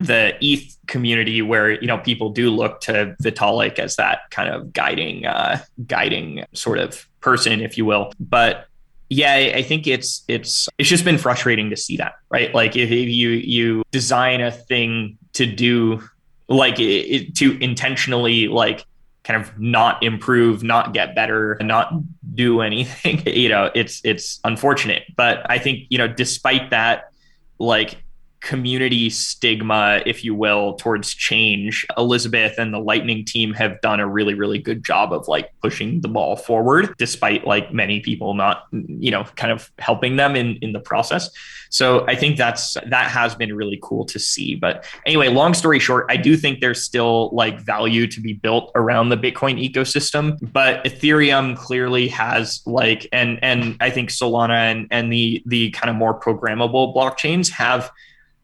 the 0.00 0.34
ETH 0.40 0.76
community 0.86 1.42
where 1.42 1.78
you 1.80 1.86
know 1.86 1.98
people 1.98 2.30
do 2.30 2.50
look 2.50 2.80
to 2.80 3.14
Vitalik 3.22 3.78
as 3.78 3.96
that 3.96 4.30
kind 4.30 4.48
of 4.48 4.72
guiding 4.72 5.26
uh, 5.26 5.60
guiding 5.86 6.44
sort 6.54 6.78
of 6.78 7.06
person, 7.20 7.60
if 7.60 7.76
you 7.76 7.84
will. 7.84 8.12
But 8.18 8.66
yeah, 9.10 9.52
I 9.54 9.62
think 9.62 9.86
it's 9.86 10.24
it's 10.26 10.68
it's 10.78 10.88
just 10.88 11.04
been 11.04 11.18
frustrating 11.18 11.68
to 11.70 11.76
see 11.76 11.96
that, 11.98 12.14
right? 12.30 12.54
Like 12.54 12.76
if, 12.76 12.90
if 12.90 13.08
you 13.08 13.30
you 13.30 13.82
design 13.90 14.40
a 14.40 14.50
thing 14.50 15.18
to 15.34 15.46
do 15.46 16.02
like 16.48 16.80
it, 16.80 17.34
to 17.36 17.62
intentionally 17.62 18.48
like 18.48 18.84
kind 19.22 19.40
of 19.40 19.58
not 19.58 20.02
improve, 20.02 20.62
not 20.62 20.94
get 20.94 21.14
better, 21.14 21.54
and 21.54 21.68
not 21.68 21.92
do 22.34 22.60
anything. 22.60 23.22
you 23.26 23.48
know, 23.48 23.70
it's 23.74 24.00
it's 24.04 24.40
unfortunate, 24.44 25.04
but 25.16 25.48
I 25.50 25.58
think 25.58 25.86
you 25.90 25.98
know, 25.98 26.08
despite 26.08 26.70
that, 26.70 27.12
like 27.58 28.02
community 28.40 29.10
stigma, 29.10 30.02
if 30.06 30.24
you 30.24 30.34
will, 30.34 30.74
towards 30.74 31.14
change, 31.14 31.86
Elizabeth 31.96 32.54
and 32.58 32.72
the 32.72 32.78
Lightning 32.78 33.24
team 33.24 33.52
have 33.54 33.80
done 33.80 34.00
a 34.00 34.06
really, 34.06 34.34
really 34.34 34.58
good 34.58 34.84
job 34.84 35.12
of 35.12 35.28
like 35.28 35.52
pushing 35.60 36.00
the 36.00 36.08
ball 36.08 36.36
forward, 36.36 36.94
despite 36.96 37.46
like 37.46 37.72
many 37.72 38.00
people 38.00 38.34
not, 38.34 38.66
you 38.72 39.10
know, 39.10 39.24
kind 39.36 39.52
of 39.52 39.70
helping 39.78 40.16
them 40.16 40.36
in 40.36 40.56
in 40.62 40.72
the 40.72 40.80
process. 40.80 41.30
So 41.70 42.04
I 42.08 42.16
think 42.16 42.36
that's 42.36 42.74
that 42.74 43.10
has 43.10 43.34
been 43.34 43.54
really 43.54 43.78
cool 43.82 44.04
to 44.06 44.18
see. 44.18 44.56
But 44.56 44.84
anyway, 45.06 45.28
long 45.28 45.54
story 45.54 45.78
short, 45.78 46.06
I 46.08 46.16
do 46.16 46.36
think 46.36 46.60
there's 46.60 46.82
still 46.82 47.30
like 47.32 47.60
value 47.60 48.06
to 48.08 48.20
be 48.20 48.32
built 48.32 48.72
around 48.74 49.10
the 49.10 49.16
Bitcoin 49.16 49.60
ecosystem, 49.62 50.38
but 50.52 50.84
Ethereum 50.84 51.56
clearly 51.56 52.08
has 52.08 52.62
like 52.66 53.06
and 53.12 53.38
and 53.42 53.76
I 53.80 53.90
think 53.90 54.10
Solana 54.10 54.70
and 54.72 54.88
and 54.90 55.12
the 55.12 55.42
the 55.46 55.70
kind 55.70 55.90
of 55.90 55.96
more 55.96 56.18
programmable 56.18 56.94
blockchains 56.94 57.50
have 57.50 57.90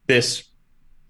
this 0.07 0.43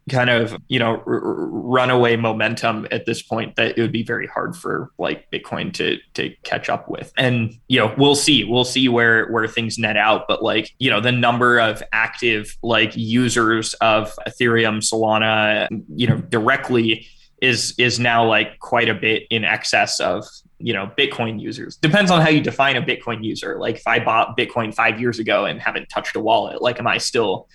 kind 0.09 0.29
of 0.29 0.55
you 0.69 0.79
know 0.79 1.03
r- 1.05 1.19
runaway 1.19 2.15
momentum 2.15 2.87
at 2.91 3.05
this 3.05 3.21
point 3.21 3.55
that 3.55 3.77
it 3.77 3.81
would 3.81 3.91
be 3.91 4.03
very 4.03 4.27
hard 4.27 4.55
for 4.55 4.91
like 4.97 5.29
bitcoin 5.31 5.73
to 5.73 5.97
to 6.13 6.33
catch 6.43 6.69
up 6.69 6.89
with. 6.89 7.11
And 7.17 7.53
you 7.67 7.79
know 7.79 7.93
we'll 7.97 8.15
see. 8.15 8.43
We'll 8.43 8.63
see 8.63 8.87
where 8.87 9.27
where 9.31 9.47
things 9.47 9.77
net 9.77 9.97
out. 9.97 10.25
But 10.27 10.43
like 10.43 10.71
you 10.79 10.89
know 10.89 11.01
the 11.01 11.11
number 11.11 11.59
of 11.59 11.83
active 11.91 12.55
like 12.63 12.95
users 12.95 13.73
of 13.75 14.13
ethereum 14.27 14.77
solana 14.77 15.67
you 15.93 16.07
know 16.07 16.17
directly 16.17 17.07
is 17.41 17.75
is 17.77 17.99
now 17.99 18.25
like 18.25 18.59
quite 18.59 18.89
a 18.89 18.95
bit 18.95 19.23
in 19.29 19.43
excess 19.43 19.99
of 19.99 20.25
you 20.59 20.73
know 20.73 20.89
bitcoin 20.97 21.41
users. 21.41 21.75
Depends 21.75 22.11
on 22.11 22.21
how 22.21 22.29
you 22.29 22.41
define 22.41 22.77
a 22.77 22.81
bitcoin 22.81 23.23
user. 23.23 23.57
Like 23.59 23.75
if 23.75 23.87
i 23.87 23.99
bought 23.99 24.37
bitcoin 24.37 24.73
5 24.73 25.01
years 25.01 25.19
ago 25.19 25.45
and 25.45 25.59
haven't 25.59 25.89
touched 25.89 26.15
a 26.15 26.19
wallet 26.19 26.61
like 26.61 26.79
am 26.79 26.87
i 26.87 26.97
still 26.97 27.47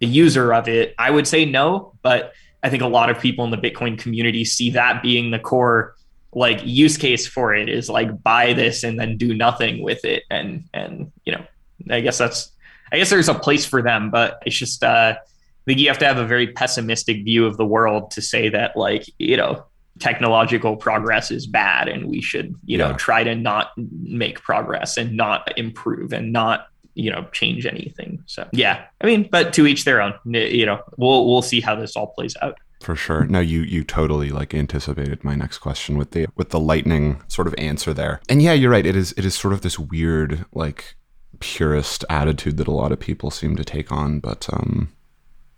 a 0.00 0.06
user 0.06 0.52
of 0.52 0.68
it? 0.68 0.94
I 0.98 1.10
would 1.10 1.26
say 1.26 1.44
no, 1.44 1.94
but 2.02 2.32
I 2.62 2.70
think 2.70 2.82
a 2.82 2.88
lot 2.88 3.10
of 3.10 3.20
people 3.20 3.44
in 3.44 3.50
the 3.50 3.58
Bitcoin 3.58 3.98
community 3.98 4.44
see 4.44 4.70
that 4.70 5.02
being 5.02 5.30
the 5.30 5.38
core 5.38 5.94
like 6.34 6.60
use 6.64 6.96
case 6.96 7.26
for 7.26 7.54
it 7.54 7.68
is 7.68 7.88
like 7.88 8.22
buy 8.22 8.52
this 8.52 8.82
and 8.82 8.98
then 8.98 9.16
do 9.16 9.34
nothing 9.34 9.82
with 9.82 10.04
it 10.04 10.24
and 10.30 10.64
and 10.74 11.12
you 11.24 11.32
know 11.32 11.44
I 11.90 12.00
guess 12.00 12.18
that's 12.18 12.50
I 12.92 12.98
guess 12.98 13.10
there's 13.10 13.28
a 13.28 13.34
place 13.34 13.64
for 13.64 13.82
them 13.82 14.10
but 14.10 14.42
it's 14.44 14.56
just 14.56 14.82
uh 14.82 15.14
I 15.16 15.64
think 15.64 15.78
you 15.78 15.88
have 15.88 15.98
to 15.98 16.06
have 16.06 16.18
a 16.18 16.26
very 16.26 16.48
pessimistic 16.48 17.24
view 17.24 17.46
of 17.46 17.56
the 17.56 17.64
world 17.64 18.10
to 18.12 18.22
say 18.22 18.48
that 18.48 18.76
like 18.76 19.04
you 19.18 19.36
know 19.36 19.64
technological 20.00 20.76
progress 20.76 21.30
is 21.30 21.46
bad 21.46 21.88
and 21.88 22.06
we 22.06 22.20
should 22.20 22.54
you 22.64 22.78
yeah. 22.78 22.88
know 22.88 22.94
try 22.94 23.22
to 23.22 23.34
not 23.34 23.70
make 23.76 24.40
progress 24.42 24.96
and 24.96 25.16
not 25.16 25.56
improve 25.56 26.12
and 26.12 26.32
not 26.32 26.66
you 26.94 27.10
know 27.10 27.26
change 27.32 27.66
anything. 27.66 28.22
So 28.26 28.48
yeah. 28.52 28.84
I 29.00 29.06
mean 29.06 29.28
but 29.30 29.52
to 29.54 29.66
each 29.66 29.84
their 29.84 30.00
own 30.00 30.14
you 30.24 30.66
know 30.66 30.82
we'll 30.96 31.26
we'll 31.26 31.42
see 31.42 31.60
how 31.60 31.74
this 31.74 31.96
all 31.96 32.08
plays 32.08 32.36
out. 32.42 32.58
For 32.80 32.96
sure. 32.96 33.24
No 33.24 33.40
you 33.40 33.60
you 33.62 33.84
totally 33.84 34.30
like 34.30 34.54
anticipated 34.54 35.24
my 35.24 35.34
next 35.34 35.58
question 35.58 35.96
with 35.96 36.12
the 36.12 36.26
with 36.36 36.50
the 36.50 36.60
lightning 36.60 37.22
sort 37.28 37.46
of 37.46 37.54
answer 37.58 37.94
there. 37.94 38.20
And 38.28 38.42
yeah 38.42 38.52
you're 38.52 38.70
right. 38.70 38.86
It 38.86 38.96
is 38.96 39.12
it 39.16 39.24
is 39.24 39.34
sort 39.34 39.54
of 39.54 39.62
this 39.62 39.78
weird 39.78 40.44
like 40.52 40.94
purist 41.40 42.04
attitude 42.08 42.56
that 42.58 42.68
a 42.68 42.72
lot 42.72 42.92
of 42.92 43.00
people 43.00 43.30
seem 43.30 43.56
to 43.56 43.64
take 43.64 43.90
on. 43.90 44.20
But 44.20 44.48
um 44.52 44.92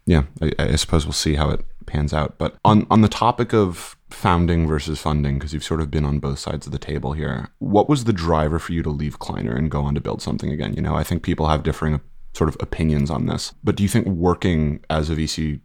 yeah 0.07 0.25
I, 0.41 0.53
I 0.59 0.77
suppose 0.77 1.05
we'll 1.05 1.13
see 1.13 1.35
how 1.35 1.51
it 1.51 1.65
pans 1.87 2.13
out. 2.13 2.39
But 2.39 2.57
on 2.65 2.87
on 2.91 3.01
the 3.01 3.09
topic 3.09 3.53
of 3.53 3.96
founding 4.11 4.67
versus 4.67 5.01
funding 5.01 5.39
because 5.39 5.53
you've 5.53 5.65
sort 5.65 5.81
of 5.81 5.91
been 5.91 6.05
on 6.05 6.19
both 6.19 6.39
sides 6.39 6.67
of 6.67 6.73
the 6.73 6.79
table 6.79 7.13
here. 7.13 7.49
What 7.59 7.89
was 7.89 8.05
the 8.05 8.13
driver 8.13 8.59
for 8.59 8.73
you 8.73 8.83
to 8.83 8.91
leave 8.91 9.19
Kleiner 9.19 9.55
and 9.55 9.71
go 9.71 9.83
on 9.83 9.95
to 9.95 10.01
build 10.01 10.23
something 10.23 10.51
again? 10.51 10.75
You 10.75 10.83
know, 10.83 10.95
I 10.95 11.03
think 11.03 11.23
people 11.23 11.49
have 11.49 11.63
differing 11.63 12.01
sort 12.33 12.49
of 12.49 12.57
opinions 12.61 13.11
on 13.11 13.27
this, 13.27 13.55
but 13.65 13.77
do 13.77 13.83
you 13.83 13.89
think 13.89 14.07
working 14.07 14.85
as 14.91 15.11
a 15.11 15.17
VC 15.17 15.61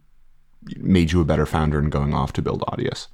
made 0.76 1.12
you 1.12 1.20
a 1.20 1.24
better 1.24 1.46
founder 1.46 1.78
and 1.78 1.92
going 1.92 2.14
off 2.14 2.32
to 2.34 2.42
build 2.42 2.62
Audius? 2.62 3.08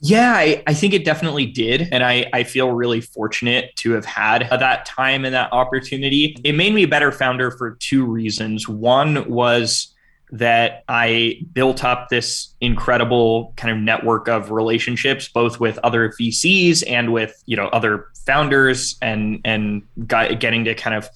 Yeah, 0.00 0.34
I, 0.34 0.62
I, 0.66 0.74
think 0.74 0.92
it 0.92 1.06
definitely 1.06 1.46
did. 1.46 1.88
And 1.90 2.04
I, 2.04 2.26
I 2.34 2.42
feel 2.42 2.72
really 2.72 3.00
fortunate 3.00 3.74
to 3.76 3.92
have 3.92 4.04
had 4.04 4.46
that 4.50 4.84
time 4.84 5.24
and 5.24 5.34
that 5.34 5.50
opportunity. 5.52 6.36
It 6.44 6.52
made 6.52 6.74
me 6.74 6.82
a 6.82 6.88
better 6.88 7.10
founder 7.10 7.50
for 7.50 7.76
two 7.76 8.04
reasons. 8.04 8.68
One 8.68 9.26
was 9.28 9.94
that 10.32 10.82
I 10.88 11.40
built 11.52 11.84
up 11.84 12.08
this 12.08 12.54
incredible 12.60 13.52
kind 13.56 13.76
of 13.76 13.82
network 13.82 14.28
of 14.28 14.50
relationships, 14.50 15.28
both 15.28 15.60
with 15.60 15.78
other 15.78 16.10
VCs 16.10 16.82
and 16.88 17.12
with 17.12 17.42
you 17.46 17.56
know 17.56 17.66
other 17.68 18.08
founders, 18.26 18.96
and 19.00 19.40
and 19.44 19.82
got, 20.06 20.40
getting 20.40 20.64
to 20.64 20.74
kind 20.74 20.96
of 20.96 21.08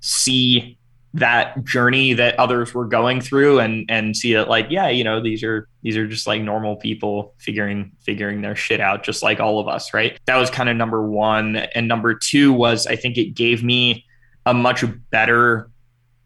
see 0.00 0.78
that 1.14 1.62
journey 1.64 2.14
that 2.14 2.38
others 2.38 2.72
were 2.72 2.86
going 2.86 3.20
through 3.20 3.58
and 3.60 3.84
and 3.90 4.16
see 4.16 4.32
that 4.32 4.48
like 4.48 4.66
yeah 4.70 4.88
you 4.88 5.04
know 5.04 5.22
these 5.22 5.42
are 5.42 5.68
these 5.82 5.94
are 5.94 6.06
just 6.06 6.26
like 6.26 6.40
normal 6.40 6.76
people 6.76 7.34
figuring 7.38 7.92
figuring 8.00 8.40
their 8.40 8.56
shit 8.56 8.80
out 8.80 9.02
just 9.02 9.22
like 9.22 9.38
all 9.38 9.58
of 9.58 9.68
us 9.68 9.92
right? 9.92 10.18
That 10.26 10.36
was 10.36 10.48
kind 10.50 10.68
of 10.68 10.76
number 10.76 11.06
one. 11.06 11.56
And 11.56 11.86
number 11.86 12.14
two 12.14 12.52
was 12.52 12.86
i 12.86 12.96
think 12.96 13.18
it 13.18 13.34
gave 13.34 13.62
me 13.62 14.04
a 14.46 14.54
much 14.54 14.84
better 15.10 15.70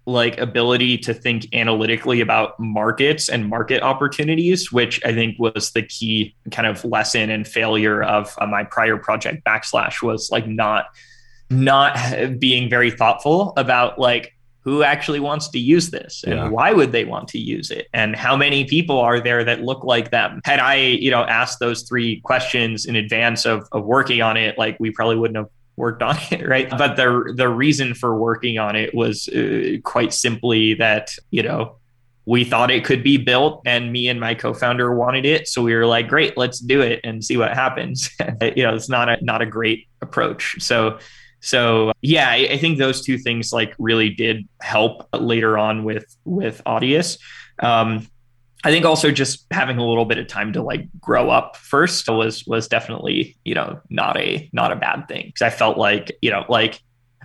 like 0.06 0.38
ability 0.38 0.96
to 0.96 1.12
think 1.12 1.48
analytically 1.52 2.20
about 2.20 2.58
markets 2.60 3.28
and 3.28 3.48
market 3.48 3.82
opportunities, 3.82 4.70
which 4.70 5.04
I 5.04 5.12
think 5.12 5.36
was 5.38 5.72
the 5.72 5.82
key 5.82 6.34
kind 6.52 6.68
of 6.68 6.84
lesson 6.84 7.28
and 7.28 7.46
failure 7.46 8.02
of 8.04 8.32
uh, 8.40 8.46
my 8.46 8.62
prior 8.62 8.96
project 8.96 9.44
backslash 9.44 10.02
was 10.02 10.30
like 10.30 10.46
not 10.46 10.86
not 11.50 11.98
being 12.38 12.70
very 12.70 12.90
thoughtful 12.90 13.52
about 13.56 13.98
like 13.98 14.32
who 14.60 14.82
actually 14.82 15.20
wants 15.20 15.48
to 15.48 15.60
use 15.60 15.90
this 15.90 16.24
and 16.24 16.34
yeah. 16.34 16.48
why 16.48 16.72
would 16.72 16.90
they 16.90 17.04
want 17.04 17.28
to 17.28 17.38
use 17.38 17.70
it 17.70 17.86
and 17.94 18.16
how 18.16 18.36
many 18.36 18.64
people 18.64 18.98
are 18.98 19.20
there 19.20 19.44
that 19.44 19.62
look 19.62 19.84
like 19.84 20.10
them 20.10 20.40
had 20.44 20.58
i 20.58 20.74
you 20.74 21.08
know 21.08 21.22
asked 21.22 21.60
those 21.60 21.82
three 21.82 22.20
questions 22.22 22.84
in 22.84 22.96
advance 22.96 23.46
of, 23.46 23.68
of 23.70 23.84
working 23.84 24.22
on 24.22 24.36
it 24.36 24.58
like 24.58 24.76
we 24.80 24.90
probably 24.90 25.14
wouldn't 25.14 25.36
have 25.36 25.48
worked 25.76 26.02
on 26.02 26.16
it, 26.30 26.46
right? 26.48 26.68
But 26.70 26.96
the 26.96 27.32
the 27.34 27.48
reason 27.48 27.94
for 27.94 28.16
working 28.18 28.58
on 28.58 28.76
it 28.76 28.94
was 28.94 29.28
uh, 29.28 29.78
quite 29.84 30.12
simply 30.12 30.74
that 30.74 31.14
you 31.30 31.42
know 31.42 31.76
we 32.24 32.44
thought 32.44 32.70
it 32.70 32.84
could 32.84 33.02
be 33.02 33.16
built, 33.18 33.62
and 33.66 33.92
me 33.92 34.08
and 34.08 34.18
my 34.18 34.34
co-founder 34.34 34.92
wanted 34.94 35.24
it, 35.24 35.46
so 35.46 35.62
we 35.62 35.74
were 35.74 35.86
like, 35.86 36.08
great, 36.08 36.36
let's 36.36 36.58
do 36.58 36.80
it 36.80 37.00
and 37.04 37.24
see 37.24 37.36
what 37.36 37.52
happens. 37.54 38.10
you 38.56 38.64
know, 38.64 38.74
it's 38.74 38.88
not 38.88 39.08
a 39.08 39.24
not 39.24 39.42
a 39.42 39.46
great 39.46 39.86
approach. 40.02 40.56
So. 40.60 40.98
So 41.40 41.92
yeah, 42.00 42.30
I, 42.30 42.48
I 42.52 42.58
think 42.58 42.78
those 42.78 43.02
two 43.04 43.18
things 43.18 43.52
like 43.52 43.72
really 43.78 44.10
did 44.10 44.48
help 44.62 45.06
later 45.12 45.56
on 45.56 45.84
with 45.84 46.04
with 46.24 46.60
Audius. 46.64 47.18
Um, 47.62 48.08
I 48.66 48.70
think 48.72 48.84
also 48.84 49.12
just 49.12 49.46
having 49.52 49.78
a 49.78 49.86
little 49.86 50.06
bit 50.06 50.18
of 50.18 50.26
time 50.26 50.52
to 50.54 50.60
like 50.60 50.88
grow 51.00 51.30
up 51.30 51.56
first 51.56 52.08
was 52.08 52.44
was 52.48 52.66
definitely 52.66 53.36
you 53.44 53.54
know 53.54 53.80
not 53.90 54.16
a 54.16 54.50
not 54.52 54.72
a 54.72 54.76
bad 54.76 55.06
thing. 55.06 55.26
Because 55.26 55.42
I 55.42 55.50
felt 55.50 55.78
like 55.78 56.18
you 56.20 56.32
know 56.32 56.44
like 56.48 56.80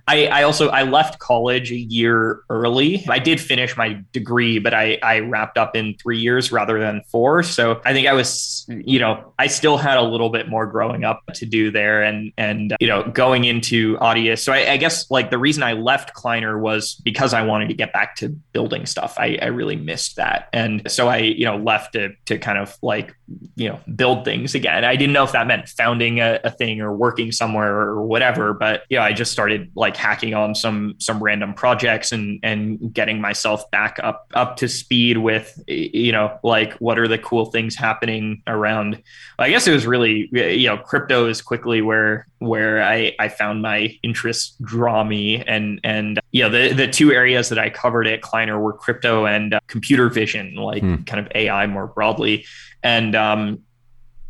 I, 0.08 0.28
I 0.28 0.44
also 0.44 0.70
I 0.70 0.84
left 0.84 1.20
college 1.20 1.72
a 1.72 1.78
year 1.78 2.42
early. 2.50 3.06
I 3.10 3.20
did 3.20 3.40
finish 3.40 3.76
my 3.78 4.02
degree, 4.12 4.60
but 4.60 4.74
I, 4.74 4.98
I 5.04 5.20
wrapped 5.20 5.58
up 5.58 5.76
in 5.76 5.96
three 5.96 6.20
years 6.20 6.52
rather 6.52 6.80
than 6.80 7.02
four. 7.08 7.44
So 7.44 7.82
I 7.86 7.94
think 7.94 8.08
I 8.08 8.14
was, 8.14 8.66
you 8.70 9.00
know, 9.00 9.34
I 9.40 9.48
still 9.48 9.78
had 9.78 9.98
a 9.98 10.04
little 10.04 10.30
bit 10.30 10.50
more 10.50 10.66
growing 10.66 11.04
up 11.04 11.22
to 11.36 11.46
do 11.46 11.72
there 11.72 12.04
and 12.04 12.32
and 12.38 12.76
you 12.80 12.88
know, 12.88 13.04
going 13.04 13.46
into 13.46 13.98
Audius. 13.98 14.40
So 14.40 14.54
I, 14.54 14.74
I 14.74 14.78
guess 14.78 15.10
like 15.10 15.30
the 15.30 15.38
reason 15.38 15.64
I 15.64 15.74
left 15.74 16.14
Kleiner 16.14 16.58
was 16.58 16.96
because 16.96 17.34
I 17.34 17.44
wanted 17.44 17.68
to 17.68 17.74
get 17.74 17.94
back 17.94 18.16
to 18.18 18.30
building 18.30 18.86
stuff. 18.86 19.16
I, 19.18 19.38
I 19.42 19.48
really 19.48 19.76
missed 19.76 20.16
that. 20.18 20.50
And 20.54 20.90
so 20.92 21.08
I, 21.08 21.18
you 21.18 21.46
know, 21.46 21.58
left 21.58 21.94
to 21.94 22.14
to 22.26 22.38
kind 22.38 22.58
of 22.58 22.78
like, 22.82 23.16
you 23.56 23.70
know, 23.70 23.80
build 23.96 24.26
things 24.26 24.56
again. 24.56 24.84
I 24.84 24.96
didn't 24.96 25.14
know 25.14 25.24
if 25.24 25.32
that 25.32 25.48
meant 25.48 25.70
founding 25.70 26.20
a, 26.20 26.40
a 26.44 26.52
thing 26.52 26.82
or 26.82 26.94
working 26.96 27.32
somewhere 27.32 27.76
or 27.76 28.06
whatever, 28.06 28.54
but 28.54 28.84
you 28.90 28.98
know, 28.98 29.04
I 29.04 29.14
just 29.14 29.32
started 29.32 29.72
like 29.76 29.91
hacking 29.98 30.34
on 30.34 30.56
some 30.56 30.96
some 31.00 31.22
random 31.22 31.54
projects 31.54 32.12
and 32.12 32.40
and 32.44 32.94
getting 32.94 33.22
myself 33.22 33.70
back 33.72 34.00
up 34.04 34.28
up 34.34 34.58
to 34.58 34.68
speed 34.68 35.18
with 35.18 35.62
you 35.68 36.12
know 36.12 36.38
like 36.44 36.74
what 36.76 36.98
are 37.00 37.08
the 37.08 37.18
cool 37.18 37.46
things 37.46 37.76
happening 37.76 38.42
around. 38.48 39.02
I 39.40 39.50
guess 39.50 39.68
it 39.68 39.72
was 39.72 39.86
really 39.86 40.30
you 40.32 40.68
know 40.68 40.78
crypto 40.78 41.28
is 41.28 41.42
quickly 41.42 41.82
where 41.82 42.28
where 42.40 42.84
i 42.84 43.16
i 43.20 43.28
found 43.28 43.62
my 43.62 43.98
interests 44.04 44.56
draw 44.62 45.04
me. 45.04 45.44
And 45.44 45.80
and 45.84 46.20
you 46.32 46.44
know 46.44 46.50
the 46.50 46.74
the 46.74 46.88
two 46.88 47.12
areas 47.12 47.50
that 47.50 47.60
i 47.60 47.70
covered 47.70 48.08
at 48.08 48.22
kleiner 48.22 48.60
were 48.60 48.74
crypto 48.74 49.26
and 49.26 49.54
uh, 49.54 49.60
computer 49.68 50.10
vision 50.10 50.56
like 50.56 50.82
hmm. 50.82 51.04
kind 51.04 51.26
of 51.26 51.32
ai 51.36 51.68
more 51.68 51.88
broadly. 51.88 52.46
And 52.84 53.16
um 53.16 53.60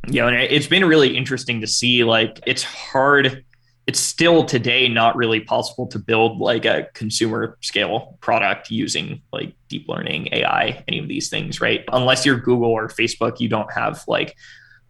you 0.07 0.21
know 0.21 0.27
and 0.27 0.35
it's 0.35 0.67
been 0.67 0.85
really 0.85 1.15
interesting 1.15 1.61
to 1.61 1.67
see 1.67 2.03
like 2.03 2.39
it's 2.45 2.63
hard 2.63 3.45
it's 3.87 3.99
still 3.99 4.43
today 4.43 4.87
not 4.87 5.15
really 5.15 5.39
possible 5.39 5.87
to 5.87 5.99
build 5.99 6.39
like 6.39 6.65
a 6.65 6.87
consumer 6.93 7.57
scale 7.61 8.17
product 8.21 8.69
using 8.69 9.21
like 9.33 9.53
deep 9.69 9.87
learning 9.87 10.29
ai 10.31 10.83
any 10.87 10.99
of 10.99 11.07
these 11.07 11.29
things 11.29 11.59
right? 11.59 11.83
Unless 11.91 12.25
you're 12.25 12.39
google 12.39 12.69
or 12.71 12.87
facebook 12.87 13.39
you 13.39 13.49
don't 13.49 13.71
have 13.71 14.03
like 14.07 14.35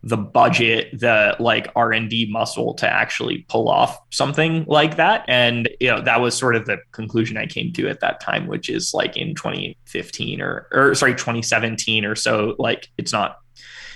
the 0.04 0.18
budget 0.18 1.00
the 1.00 1.36
like 1.40 1.72
r&d 1.76 2.28
muscle 2.32 2.74
to 2.74 2.88
actually 2.88 3.46
pull 3.50 3.70
off 3.70 4.00
something 4.10 4.66
like 4.68 4.98
that. 4.98 5.24
And 5.28 5.70
you 5.80 5.90
know 5.90 6.02
that 6.02 6.22
was 6.22 6.36
sort 6.36 6.56
of 6.56 6.66
the 6.66 6.80
conclusion 6.92 7.38
i 7.38 7.46
came 7.46 7.72
to 7.74 7.88
at 7.88 8.00
that 8.00 8.20
time 8.20 8.48
which 8.48 8.70
is 8.70 8.94
like 8.94 9.16
in 9.16 9.36
2015 9.36 10.42
or 10.42 10.68
or 10.72 10.96
sorry 10.96 11.14
2017 11.14 12.04
or 12.04 12.16
so 12.16 12.56
like 12.58 12.90
it's 12.98 13.14
not 13.14 13.38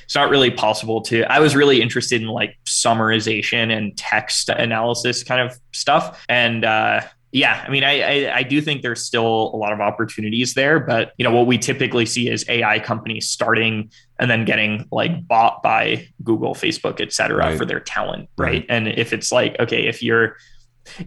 it's 0.05 0.15
not 0.15 0.29
really 0.29 0.49
possible 0.49 1.01
to 1.01 1.23
i 1.31 1.39
was 1.39 1.55
really 1.55 1.81
interested 1.81 2.21
in 2.21 2.27
like 2.27 2.57
summarization 2.65 3.75
and 3.75 3.97
text 3.97 4.49
analysis 4.49 5.23
kind 5.23 5.41
of 5.41 5.59
stuff 5.73 6.23
and 6.29 6.63
uh, 6.63 7.01
yeah, 7.35 7.65
I 7.67 7.69
mean, 7.69 7.83
I, 7.83 7.99
I, 7.99 8.35
I 8.37 8.43
do 8.43 8.61
think 8.61 8.81
there's 8.81 9.03
still 9.03 9.51
a 9.53 9.57
lot 9.57 9.73
of 9.73 9.81
opportunities 9.81 10.53
there, 10.53 10.79
but 10.79 11.11
you 11.17 11.25
know 11.25 11.31
what 11.31 11.47
we 11.47 11.57
typically 11.57 12.05
see 12.05 12.29
is 12.29 12.45
AI 12.47 12.79
companies 12.79 13.27
starting 13.27 13.91
and 14.17 14.31
then 14.31 14.45
getting 14.45 14.87
like 14.89 15.27
bought 15.27 15.61
by 15.61 16.07
Google, 16.23 16.55
Facebook, 16.55 17.01
et 17.01 17.11
cetera, 17.11 17.39
right. 17.39 17.57
for 17.57 17.65
their 17.65 17.81
talent, 17.81 18.29
right? 18.37 18.47
right? 18.47 18.65
And 18.69 18.87
if 18.87 19.11
it's 19.11 19.33
like, 19.33 19.57
okay, 19.59 19.85
if 19.85 20.01
you're 20.01 20.37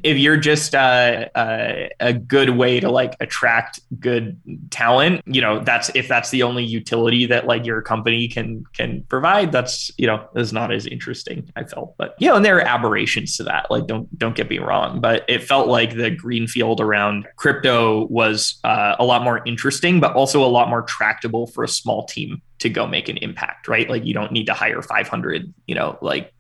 if 0.03 0.17
you're 0.17 0.37
just 0.37 0.75
uh, 0.75 1.27
uh, 1.35 1.89
a 2.01 2.13
good 2.13 2.51
way 2.51 2.81
to 2.81 2.91
like 2.91 3.15
attract 3.21 3.81
good 4.01 4.41
talent 4.71 5.23
you 5.27 5.41
know 5.41 5.61
that's 5.61 5.91
if 5.95 6.09
that's 6.09 6.31
the 6.31 6.43
only 6.43 6.65
utility 6.65 7.27
that 7.27 7.47
like 7.47 7.65
your 7.65 7.83
company 7.83 8.29
can 8.29 8.65
can 8.75 9.03
provide 9.05 9.53
that's 9.53 9.91
you 9.99 10.07
know 10.07 10.27
is 10.37 10.53
not 10.53 10.73
as 10.73 10.87
interesting 10.87 11.51
i 11.57 11.65
felt. 11.65 11.95
But 11.97 12.15
you 12.19 12.29
know 12.29 12.37
and 12.37 12.45
there 12.45 12.57
are 12.57 12.63
aberrations 12.63 13.37
to 13.37 13.45
that 13.45 13.71
like 13.71 13.87
don't 13.87 14.17
don't 14.19 14.37
get 14.37 14.49
me 14.51 14.59
wrong 14.59 15.01
but 15.01 15.25
it 15.29 15.43
felt 15.43 15.69
like 15.69 15.97
the 15.97 16.11
greenfield 16.11 16.81
around 16.81 17.27
crypto 17.37 18.07
was 18.07 18.59
uh, 18.65 18.97
a 18.99 19.05
lot 19.05 19.23
more 19.23 19.43
interesting 19.47 20.01
but 20.01 20.15
also 20.15 20.45
a 20.45 20.47
lot 20.47 20.69
more 20.69 20.83
tractable 20.83 21.47
for 21.47 21.65
a 21.65 21.69
small 21.69 22.07
team 22.07 22.43
to 22.59 22.69
go 22.69 22.87
make 22.87 23.09
an 23.09 23.17
impact 23.19 23.69
right? 23.69 23.89
Like 23.89 24.05
you 24.05 24.15
don't 24.15 24.33
need 24.33 24.47
to 24.47 24.55
hire 24.55 24.83
500 24.83 25.53
you 25.67 25.75
know 25.75 25.99
like 26.01 26.33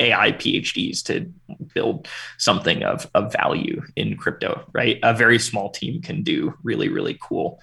AI 0.00 0.32
PhDs 0.32 1.02
to 1.04 1.32
build 1.74 2.08
something 2.38 2.82
of, 2.82 3.10
of 3.14 3.32
value 3.32 3.82
in 3.96 4.16
crypto, 4.16 4.64
right? 4.72 4.98
A 5.02 5.14
very 5.14 5.38
small 5.38 5.70
team 5.70 6.02
can 6.02 6.22
do 6.22 6.54
really, 6.62 6.88
really 6.88 7.18
cool 7.20 7.60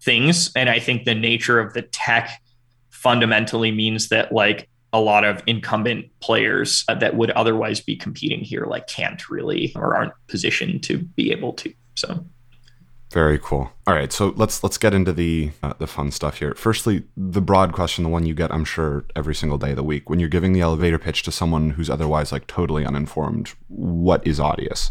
things. 0.00 0.52
And 0.54 0.68
I 0.68 0.78
think 0.78 1.04
the 1.04 1.14
nature 1.14 1.58
of 1.58 1.74
the 1.74 1.82
tech 1.82 2.42
fundamentally 2.90 3.70
means 3.72 4.08
that 4.08 4.32
like 4.32 4.68
a 4.92 5.00
lot 5.00 5.24
of 5.24 5.42
incumbent 5.46 6.06
players 6.20 6.84
uh, 6.88 6.94
that 6.94 7.14
would 7.14 7.30
otherwise 7.32 7.80
be 7.80 7.94
competing 7.94 8.40
here 8.40 8.64
like 8.64 8.86
can't 8.86 9.28
really 9.28 9.72
or 9.76 9.94
aren't 9.94 10.14
positioned 10.28 10.82
to 10.84 10.98
be 10.98 11.30
able 11.30 11.52
to. 11.52 11.72
So 11.94 12.24
very 13.10 13.38
cool. 13.38 13.70
All 13.86 13.94
right, 13.94 14.12
so 14.12 14.34
let's 14.36 14.62
let's 14.62 14.76
get 14.78 14.92
into 14.92 15.12
the 15.12 15.50
uh, 15.62 15.74
the 15.78 15.86
fun 15.86 16.10
stuff 16.10 16.38
here. 16.38 16.54
Firstly, 16.54 17.04
the 17.16 17.40
broad 17.40 17.72
question, 17.72 18.04
the 18.04 18.10
one 18.10 18.26
you 18.26 18.34
get, 18.34 18.52
I'm 18.52 18.64
sure, 18.64 19.04
every 19.16 19.34
single 19.34 19.58
day 19.58 19.70
of 19.70 19.76
the 19.76 19.82
week, 19.82 20.10
when 20.10 20.20
you're 20.20 20.28
giving 20.28 20.52
the 20.52 20.60
elevator 20.60 20.98
pitch 20.98 21.22
to 21.22 21.32
someone 21.32 21.70
who's 21.70 21.88
otherwise 21.88 22.32
like 22.32 22.46
totally 22.46 22.84
uninformed, 22.84 23.54
what 23.68 24.26
is 24.26 24.38
Audius? 24.38 24.90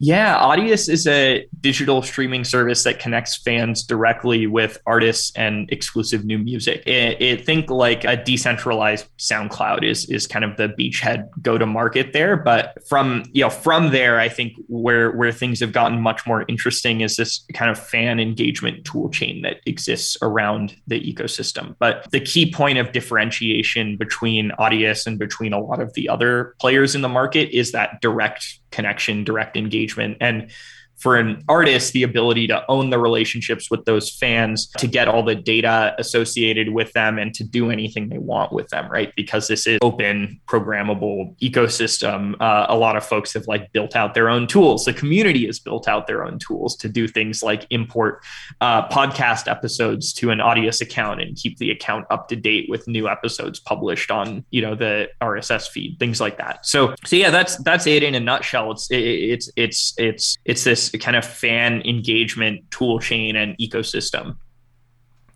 Yeah, 0.00 0.38
Audius 0.38 0.88
is 0.88 1.06
a 1.06 1.46
digital 1.60 2.02
streaming 2.02 2.44
service 2.44 2.84
that 2.84 3.00
connects 3.00 3.36
fans 3.36 3.82
directly 3.82 4.46
with 4.46 4.78
artists 4.86 5.32
and 5.34 5.70
exclusive 5.72 6.24
new 6.24 6.38
music. 6.38 6.84
It, 6.86 7.20
it, 7.20 7.44
think 7.44 7.68
like 7.70 8.04
a 8.04 8.16
decentralized 8.16 9.06
SoundCloud 9.18 9.82
is 9.82 10.08
is 10.08 10.26
kind 10.26 10.44
of 10.44 10.56
the 10.56 10.68
beachhead 10.68 11.28
go 11.42 11.58
to 11.58 11.66
market 11.66 12.12
there. 12.12 12.36
But 12.36 12.78
from 12.88 13.24
you 13.32 13.42
know 13.42 13.50
from 13.50 13.90
there, 13.90 14.20
I 14.20 14.28
think 14.28 14.54
where 14.68 15.10
where 15.12 15.32
things 15.32 15.58
have 15.60 15.72
gotten 15.72 16.00
much 16.00 16.26
more 16.26 16.44
interesting 16.48 17.00
is 17.00 17.16
this 17.16 17.44
kind 17.54 17.70
of 17.70 17.78
fan 17.78 18.20
engagement 18.20 18.84
tool 18.84 19.10
chain 19.10 19.42
that 19.42 19.56
exists 19.66 20.16
around 20.22 20.76
the 20.86 21.00
ecosystem. 21.00 21.74
But 21.80 22.08
the 22.12 22.20
key 22.20 22.52
point 22.52 22.78
of 22.78 22.92
differentiation 22.92 23.96
between 23.96 24.52
Audius 24.60 25.06
and 25.06 25.18
between 25.18 25.52
a 25.52 25.60
lot 25.60 25.80
of 25.80 25.92
the 25.94 26.08
other 26.08 26.54
players 26.60 26.94
in 26.94 27.02
the 27.02 27.08
market 27.08 27.50
is 27.56 27.72
that 27.72 28.00
direct 28.00 28.60
connection, 28.70 29.24
direct 29.24 29.56
engagement. 29.56 29.87
And 30.20 30.50
for 30.98 31.16
an 31.16 31.44
artist 31.48 31.92
the 31.92 32.02
ability 32.02 32.46
to 32.46 32.64
own 32.68 32.90
the 32.90 32.98
relationships 32.98 33.70
with 33.70 33.84
those 33.84 34.10
fans 34.10 34.66
to 34.78 34.86
get 34.86 35.08
all 35.08 35.22
the 35.22 35.34
data 35.34 35.94
associated 35.98 36.70
with 36.70 36.92
them 36.92 37.18
and 37.18 37.34
to 37.34 37.44
do 37.44 37.70
anything 37.70 38.08
they 38.08 38.18
want 38.18 38.52
with 38.52 38.68
them 38.68 38.88
right? 38.90 39.12
Because 39.16 39.48
this 39.48 39.66
is 39.66 39.78
open 39.82 40.40
programmable 40.46 41.38
ecosystem. 41.40 42.34
Uh, 42.40 42.66
a 42.68 42.76
lot 42.76 42.96
of 42.96 43.04
folks 43.04 43.32
have 43.34 43.46
like 43.46 43.72
built 43.72 43.96
out 43.96 44.14
their 44.14 44.28
own 44.28 44.46
tools. 44.46 44.84
The 44.84 44.92
community 44.92 45.46
has 45.46 45.58
built 45.58 45.88
out 45.88 46.06
their 46.06 46.24
own 46.24 46.38
tools 46.38 46.76
to 46.76 46.88
do 46.88 47.08
things 47.08 47.42
like 47.42 47.66
import 47.70 48.24
uh, 48.60 48.88
podcast 48.88 49.50
episodes 49.50 50.12
to 50.14 50.30
an 50.30 50.38
Audius 50.38 50.80
account 50.80 51.20
and 51.20 51.36
keep 51.36 51.58
the 51.58 51.70
account 51.70 52.06
up 52.10 52.28
to 52.28 52.36
date 52.36 52.68
with 52.68 52.88
new 52.88 53.08
episodes 53.08 53.60
published 53.60 54.10
on 54.10 54.44
you 54.50 54.62
know 54.62 54.74
the 54.74 55.08
rss 55.20 55.68
feed 55.68 55.98
things 55.98 56.20
like 56.20 56.38
that. 56.38 56.64
So 56.64 56.94
so 57.04 57.16
yeah 57.16 57.30
that's 57.30 57.56
that's 57.58 57.86
it 57.86 58.02
in 58.02 58.14
a 58.14 58.20
nutshell. 58.20 58.72
It's 58.72 58.90
it, 58.90 58.96
it's 58.96 59.50
it's 59.56 59.94
it's 59.98 60.38
it's 60.44 60.64
this 60.64 60.87
kind 60.96 61.16
of 61.16 61.24
fan 61.24 61.82
engagement 61.82 62.70
tool 62.70 62.98
chain 62.98 63.36
and 63.36 63.58
ecosystem. 63.58 64.36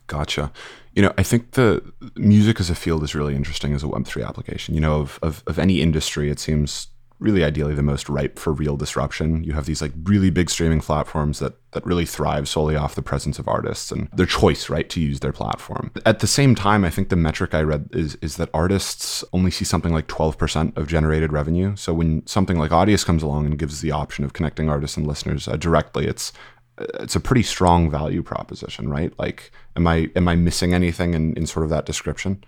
Gotcha. 0.07 0.53
You 0.95 1.03
know, 1.03 1.13
I 1.19 1.23
think 1.23 1.53
the 1.53 1.83
music 2.17 2.61
as 2.61 2.71
a 2.71 2.75
field 2.75 3.03
is 3.03 3.15
really 3.15 3.35
interesting 3.35 3.75
as 3.75 3.83
a 3.83 3.87
Web3 3.87 4.27
application. 4.27 4.75
You 4.75 4.81
know, 4.81 5.01
of, 5.01 5.19
of, 5.23 5.43
of 5.47 5.59
any 5.59 5.81
industry, 5.81 6.31
it 6.31 6.39
seems 6.39 6.89
really 7.23 7.45
ideally 7.45 7.75
the 7.75 7.83
most 7.83 8.09
ripe 8.09 8.39
for 8.39 8.53
real 8.53 8.77
disruption. 8.77 9.45
You 9.45 9.53
have 9.53 9.67
these 9.67 9.81
like 9.81 9.93
really 10.03 10.31
big 10.31 10.51
streaming 10.51 10.81
platforms 10.81 11.39
that 11.39 11.55
that 11.73 11.87
really 11.87 12.05
thrive 12.05 12.49
solely 12.49 12.77
off 12.77 12.95
the 12.95 13.03
presence 13.03 13.39
of 13.39 13.49
artists 13.49 13.91
and 13.91 14.09
their 14.13 14.27
choice, 14.27 14.69
right, 14.69 14.89
to 14.91 15.01
use 15.01 15.21
their 15.21 15.33
platform. 15.33 15.91
At 16.05 16.19
the 16.19 16.27
same 16.27 16.55
time, 16.55 16.85
I 16.85 16.91
think 16.91 17.09
the 17.09 17.17
metric 17.17 17.55
I 17.55 17.63
read 17.63 17.89
is 17.93 18.17
is 18.17 18.37
that 18.37 18.51
artists 18.53 19.25
only 19.33 19.51
see 19.51 19.65
something 19.65 19.93
like 19.93 20.09
12% 20.09 20.77
of 20.77 20.87
generated 20.89 21.33
revenue. 21.33 21.77
So 21.77 21.95
when 21.95 22.27
something 22.27 22.59
like 22.59 22.73
Audius 22.73 23.07
comes 23.07 23.23
along 23.23 23.47
and 23.47 23.59
gives 23.59 23.81
the 23.81 23.93
option 23.93 24.25
of 24.25 24.33
connecting 24.33 24.69
artists 24.69 24.97
and 24.97 25.07
listeners 25.07 25.49
uh, 25.49 25.57
directly, 25.57 26.07
it's 26.07 26.33
it's 26.79 27.17
a 27.17 27.21
pretty 27.21 27.43
strong 27.43 27.91
value 27.91 28.23
proposition, 28.23 28.89
right? 28.89 29.13
Like, 29.19 29.53
am 29.77 29.87
I 29.87 30.11
am 30.17 30.29
I 30.29 30.37
missing 30.37 30.75
anything 30.75 31.15
in, 31.15 31.35
in 31.37 31.47
sort 31.47 31.65
of 31.65 31.71
that 31.71 31.87
description? 31.87 32.43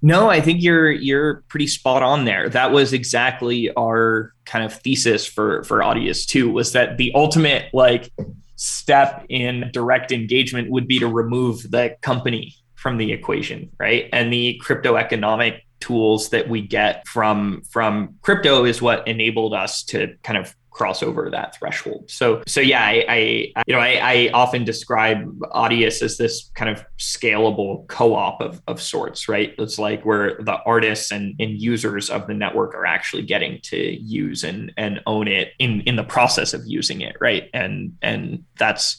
No, 0.00 0.30
I 0.30 0.40
think 0.40 0.62
you're 0.62 0.90
you're 0.90 1.42
pretty 1.48 1.66
spot 1.66 2.02
on 2.02 2.24
there. 2.24 2.48
That 2.48 2.72
was 2.72 2.92
exactly 2.92 3.70
our 3.74 4.32
kind 4.44 4.64
of 4.64 4.72
thesis 4.74 5.26
for 5.26 5.64
for 5.64 5.78
Audius 5.78 6.26
too. 6.26 6.50
Was 6.50 6.72
that 6.72 6.98
the 6.98 7.12
ultimate 7.14 7.72
like 7.72 8.12
step 8.56 9.24
in 9.28 9.70
direct 9.72 10.12
engagement 10.12 10.70
would 10.70 10.86
be 10.86 10.98
to 10.98 11.08
remove 11.08 11.70
the 11.70 11.96
company 12.00 12.54
from 12.74 12.96
the 12.96 13.12
equation, 13.12 13.70
right? 13.78 14.08
And 14.12 14.32
the 14.32 14.60
crypto 14.62 14.96
economic 14.96 15.64
tools 15.80 16.30
that 16.30 16.48
we 16.48 16.60
get 16.60 17.06
from 17.06 17.62
from 17.70 18.16
crypto 18.22 18.64
is 18.64 18.82
what 18.82 19.06
enabled 19.06 19.54
us 19.54 19.82
to 19.84 20.14
kind 20.22 20.38
of 20.38 20.54
cross 20.78 21.02
over 21.02 21.28
that 21.28 21.56
threshold. 21.56 22.08
So, 22.08 22.40
so 22.46 22.60
yeah, 22.60 22.80
I, 22.80 23.04
I 23.08 23.62
you 23.66 23.74
know, 23.74 23.80
I, 23.80 23.98
I, 24.00 24.30
often 24.32 24.64
describe 24.64 25.26
Audius 25.52 26.02
as 26.02 26.18
this 26.18 26.52
kind 26.54 26.70
of 26.70 26.84
scalable 26.98 27.84
co-op 27.88 28.40
of, 28.40 28.62
of 28.68 28.80
sorts, 28.80 29.28
right? 29.28 29.54
It's 29.58 29.76
like 29.76 30.04
where 30.04 30.38
the 30.40 30.58
artists 30.64 31.10
and, 31.10 31.34
and 31.40 31.60
users 31.60 32.10
of 32.10 32.28
the 32.28 32.34
network 32.34 32.76
are 32.76 32.86
actually 32.86 33.22
getting 33.22 33.60
to 33.64 33.76
use 33.76 34.44
and 34.44 34.72
and 34.76 35.00
own 35.06 35.26
it 35.26 35.52
in 35.58 35.80
in 35.80 35.96
the 35.96 36.04
process 36.04 36.54
of 36.54 36.62
using 36.64 37.00
it, 37.00 37.16
right? 37.20 37.50
And 37.52 37.96
and 38.00 38.44
that's 38.56 38.98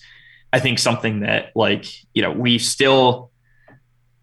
I 0.52 0.60
think 0.60 0.80
something 0.80 1.22
that 1.22 1.52
like 1.56 1.86
you 2.14 2.22
know 2.22 2.32
we 2.32 2.60
still 2.60 3.32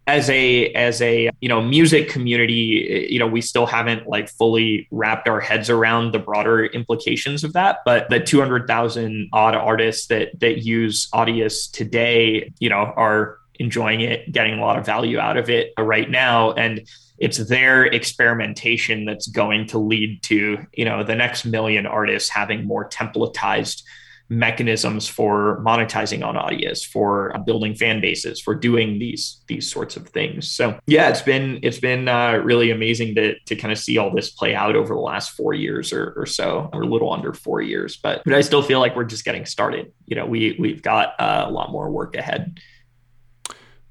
as 0.07 0.29
a 0.29 0.71
as 0.73 1.01
a 1.01 1.29
you 1.41 1.49
know 1.49 1.61
music 1.61 2.09
community 2.09 3.07
you 3.09 3.19
know 3.19 3.27
we 3.27 3.41
still 3.41 3.65
haven't 3.65 4.07
like 4.07 4.29
fully 4.29 4.87
wrapped 4.89 5.27
our 5.27 5.41
heads 5.41 5.69
around 5.69 6.13
the 6.13 6.19
broader 6.19 6.65
implications 6.65 7.43
of 7.43 7.53
that 7.53 7.79
but 7.85 8.09
the 8.09 8.19
200,000 8.19 9.29
odd 9.33 9.53
artists 9.53 10.07
that 10.07 10.29
that 10.39 10.63
use 10.63 11.09
Audius 11.11 11.69
today 11.69 12.51
you 12.59 12.69
know 12.69 12.93
are 12.95 13.37
enjoying 13.59 14.01
it 14.01 14.31
getting 14.31 14.57
a 14.57 14.61
lot 14.61 14.79
of 14.79 14.85
value 14.85 15.19
out 15.19 15.35
of 15.35 15.49
it 15.49 15.73
right 15.77 16.09
now 16.09 16.53
and 16.53 16.87
it's 17.19 17.37
their 17.49 17.85
experimentation 17.85 19.03
that's 19.03 19.27
going 19.27 19.67
to 19.67 19.77
lead 19.77 20.23
to 20.23 20.65
you 20.73 20.85
know 20.85 21.03
the 21.03 21.15
next 21.15 21.43
million 21.43 21.85
artists 21.85 22.29
having 22.29 22.65
more 22.65 22.87
templatized 22.87 23.83
mechanisms 24.29 25.07
for 25.07 25.63
monetizing 25.65 26.25
on 26.25 26.35
Audius, 26.35 26.85
for 26.85 27.33
building 27.45 27.75
fan 27.75 28.01
bases, 28.01 28.41
for 28.41 28.53
doing 28.55 28.99
these 28.99 29.41
these 29.47 29.71
sorts 29.71 29.95
of 29.95 30.07
things. 30.09 30.49
So 30.49 30.79
yeah, 30.87 31.09
it's 31.09 31.21
been 31.21 31.59
it's 31.63 31.79
been 31.79 32.07
uh, 32.07 32.41
really 32.43 32.71
amazing 32.71 33.15
to 33.15 33.39
to 33.39 33.55
kind 33.55 33.71
of 33.71 33.77
see 33.77 33.97
all 33.97 34.13
this 34.13 34.29
play 34.29 34.53
out 34.53 34.75
over 34.75 34.93
the 34.93 34.99
last 34.99 35.31
four 35.31 35.53
years 35.53 35.93
or, 35.93 36.13
or 36.17 36.25
so, 36.25 36.69
or 36.73 36.83
a 36.83 36.87
little 36.87 37.11
under 37.13 37.33
four 37.33 37.61
years. 37.61 37.97
But 37.97 38.21
but 38.25 38.33
I 38.33 38.41
still 38.41 38.61
feel 38.61 38.79
like 38.79 38.95
we're 38.95 39.05
just 39.05 39.25
getting 39.25 39.45
started. 39.45 39.91
You 40.05 40.15
know, 40.15 40.25
we 40.25 40.55
we've 40.59 40.81
got 40.81 41.19
uh, 41.19 41.45
a 41.47 41.51
lot 41.51 41.71
more 41.71 41.89
work 41.89 42.15
ahead. 42.15 42.59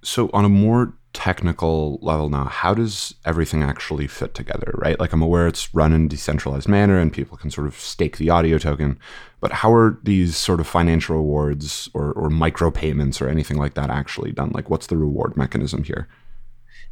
So 0.03 0.31
on 0.33 0.45
a 0.45 0.49
more 0.49 0.95
technical 1.17 1.99
level 2.03 2.29
now, 2.29 2.45
how 2.45 2.75
does 2.75 3.15
everything 3.25 3.63
actually 3.63 4.07
fit 4.07 4.35
together, 4.35 4.75
right? 4.75 5.01
Like 5.01 5.15
I'm 5.15 5.23
aware 5.23 5.47
it's 5.47 5.75
run 5.75 5.95
in 5.95 6.09
decentralized 6.09 6.69
manner 6.69 6.99
and 6.99 7.11
people 7.11 7.39
can 7.39 7.51
sort 7.51 7.67
of 7.67 7.75
stake 7.75 8.19
the 8.19 8.29
audio 8.29 8.59
token, 8.59 8.99
but 9.41 9.51
how 9.51 9.73
are 9.73 9.99
these 10.03 10.37
sort 10.37 10.61
of 10.61 10.67
financial 10.67 11.17
rewards 11.17 11.89
or, 11.95 12.13
or 12.13 12.29
micro 12.29 12.71
payments 12.71 13.23
or 13.23 13.31
anything 13.31 13.57
like 13.57 13.73
that 13.75 13.89
actually 13.89 14.31
done? 14.31 14.51
Like 14.53 14.69
what's 14.69 14.89
the 14.89 14.99
reward 14.99 15.39
mechanism 15.39 15.85
here? 15.85 16.07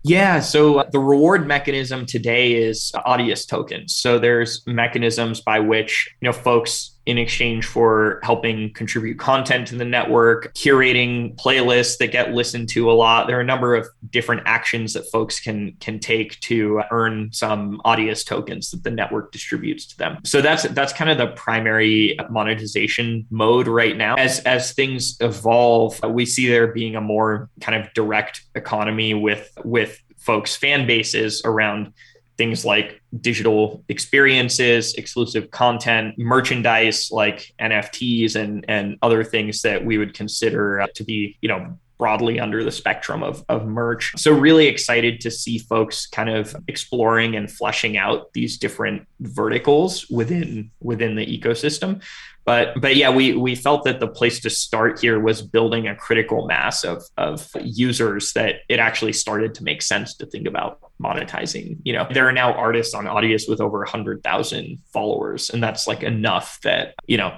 Yeah, 0.05 0.41
so 0.41 0.79
uh, 0.79 0.89
the 0.91 1.01
reward 1.01 1.47
mechanism 1.47 2.07
today 2.07 2.55
is 2.55 2.93
Audius 3.07 3.47
tokens. 3.47 3.95
So 3.95 4.19
there's 4.19 4.67
mechanisms 4.67 5.43
by 5.43 5.61
which, 5.61 6.09
you 6.23 6.27
know, 6.27 6.33
folks 6.33 6.94
in 7.07 7.19
exchange 7.19 7.67
for 7.67 8.21
helping 8.23 8.73
contribute 8.73 9.19
content 9.19 9.69
to 9.69 9.77
the 9.77 9.85
network, 9.85 10.55
curating 10.55 11.37
playlists 11.37 11.99
that 11.99 12.09
get 12.09 12.33
listened 12.33 12.69
to 12.71 12.91
a 12.91 12.93
lot. 12.93 13.27
There 13.27 13.37
are 13.37 13.43
a 13.43 13.45
number 13.45 13.75
of 13.75 13.87
different 14.11 14.43
actions 14.47 14.95
that 14.95 15.05
folks 15.13 15.41
can 15.41 15.77
can 15.81 15.99
take 15.99 16.41
to 16.41 16.83
earn 16.91 17.31
some 17.33 17.81
Audius 17.85 18.25
tokens 18.25 18.71
that 18.71 18.85
the 18.85 18.91
network 18.91 19.33
distributes 19.33 19.87
to 19.87 19.99
them. 19.99 20.19
So 20.25 20.41
that's 20.41 20.63
that's 20.71 20.93
kind 20.93 21.11
of 21.11 21.19
the 21.19 21.29
primary 21.29 22.17
monetization 22.31 23.27
mode 23.31 23.69
right 23.69 23.97
now. 23.97 24.15
As 24.17 24.41
as 24.41 24.73
things 24.73 25.17
evolve, 25.21 26.01
we 26.03 26.25
see 26.25 26.49
there 26.49 26.69
being 26.69 26.97
a 26.97 27.01
more 27.01 27.51
kind 27.61 27.83
of 27.83 27.93
direct 27.93 28.43
economy 28.55 29.15
with 29.15 29.51
with 29.65 30.01
folks 30.19 30.57
fan 30.57 30.87
bases 30.87 31.43
around 31.45 31.93
things 32.37 32.65
like 32.65 33.01
digital 33.21 33.85
experiences, 33.89 34.95
exclusive 34.95 35.51
content, 35.51 36.19
merchandise 36.19 37.11
like 37.11 37.53
NFTs 37.61 38.37
and 38.37 38.65
and 38.69 38.97
other 39.03 39.25
things 39.25 39.63
that 39.63 39.85
we 39.85 39.99
would 39.99 40.15
consider 40.15 40.81
uh, 40.81 40.87
to 40.95 41.05
be, 41.05 41.37
you 41.41 41.49
know, 41.49 41.79
broadly 41.99 42.41
under 42.41 42.65
the 42.65 42.73
spectrum 42.73 43.23
of, 43.23 43.45
of 43.49 43.67
merch. 43.67 44.13
So 44.17 44.33
really 44.33 44.67
excited 44.67 45.21
to 45.21 45.31
see 45.31 45.59
folks 45.59 46.07
kind 46.07 46.29
of 46.29 46.55
exploring 46.67 47.37
and 47.37 47.51
fleshing 47.51 47.97
out 47.97 48.33
these 48.33 48.59
different 48.59 49.07
verticals 49.21 50.09
within 50.11 50.71
within 50.81 51.15
the 51.15 51.27
ecosystem. 51.27 52.03
But 52.45 52.81
but 52.81 52.97
yeah, 52.97 53.11
we 53.11 53.35
we 53.35 53.55
felt 53.55 53.85
that 53.85 54.01
the 54.01 54.09
place 54.09 54.41
to 54.41 54.51
start 54.51 55.01
here 55.01 55.19
was 55.19 55.41
building 55.41 55.89
a 55.89 55.97
critical 55.97 56.47
mass 56.47 56.85
of 56.85 57.03
of 57.17 57.49
users 57.63 58.33
that 58.35 58.57
it 58.69 58.79
actually 58.79 59.15
started 59.15 59.55
to 59.55 59.65
make 59.65 59.81
sense 59.81 60.15
to 60.17 60.27
think 60.27 60.47
about 60.47 60.79
monetizing. 61.03 61.79
You 61.85 61.95
know, 61.95 62.07
there 62.13 62.29
are 62.29 62.33
now 62.33 62.53
artists 62.53 62.95
on 62.95 63.07
Audius 63.07 63.49
with 63.49 63.61
over 63.61 63.79
100,000 63.79 64.79
followers 64.93 65.51
and 65.51 65.63
that's 65.63 65.87
like 65.87 66.03
enough 66.03 66.61
that, 66.63 66.95
you 67.07 67.17
know, 67.17 67.37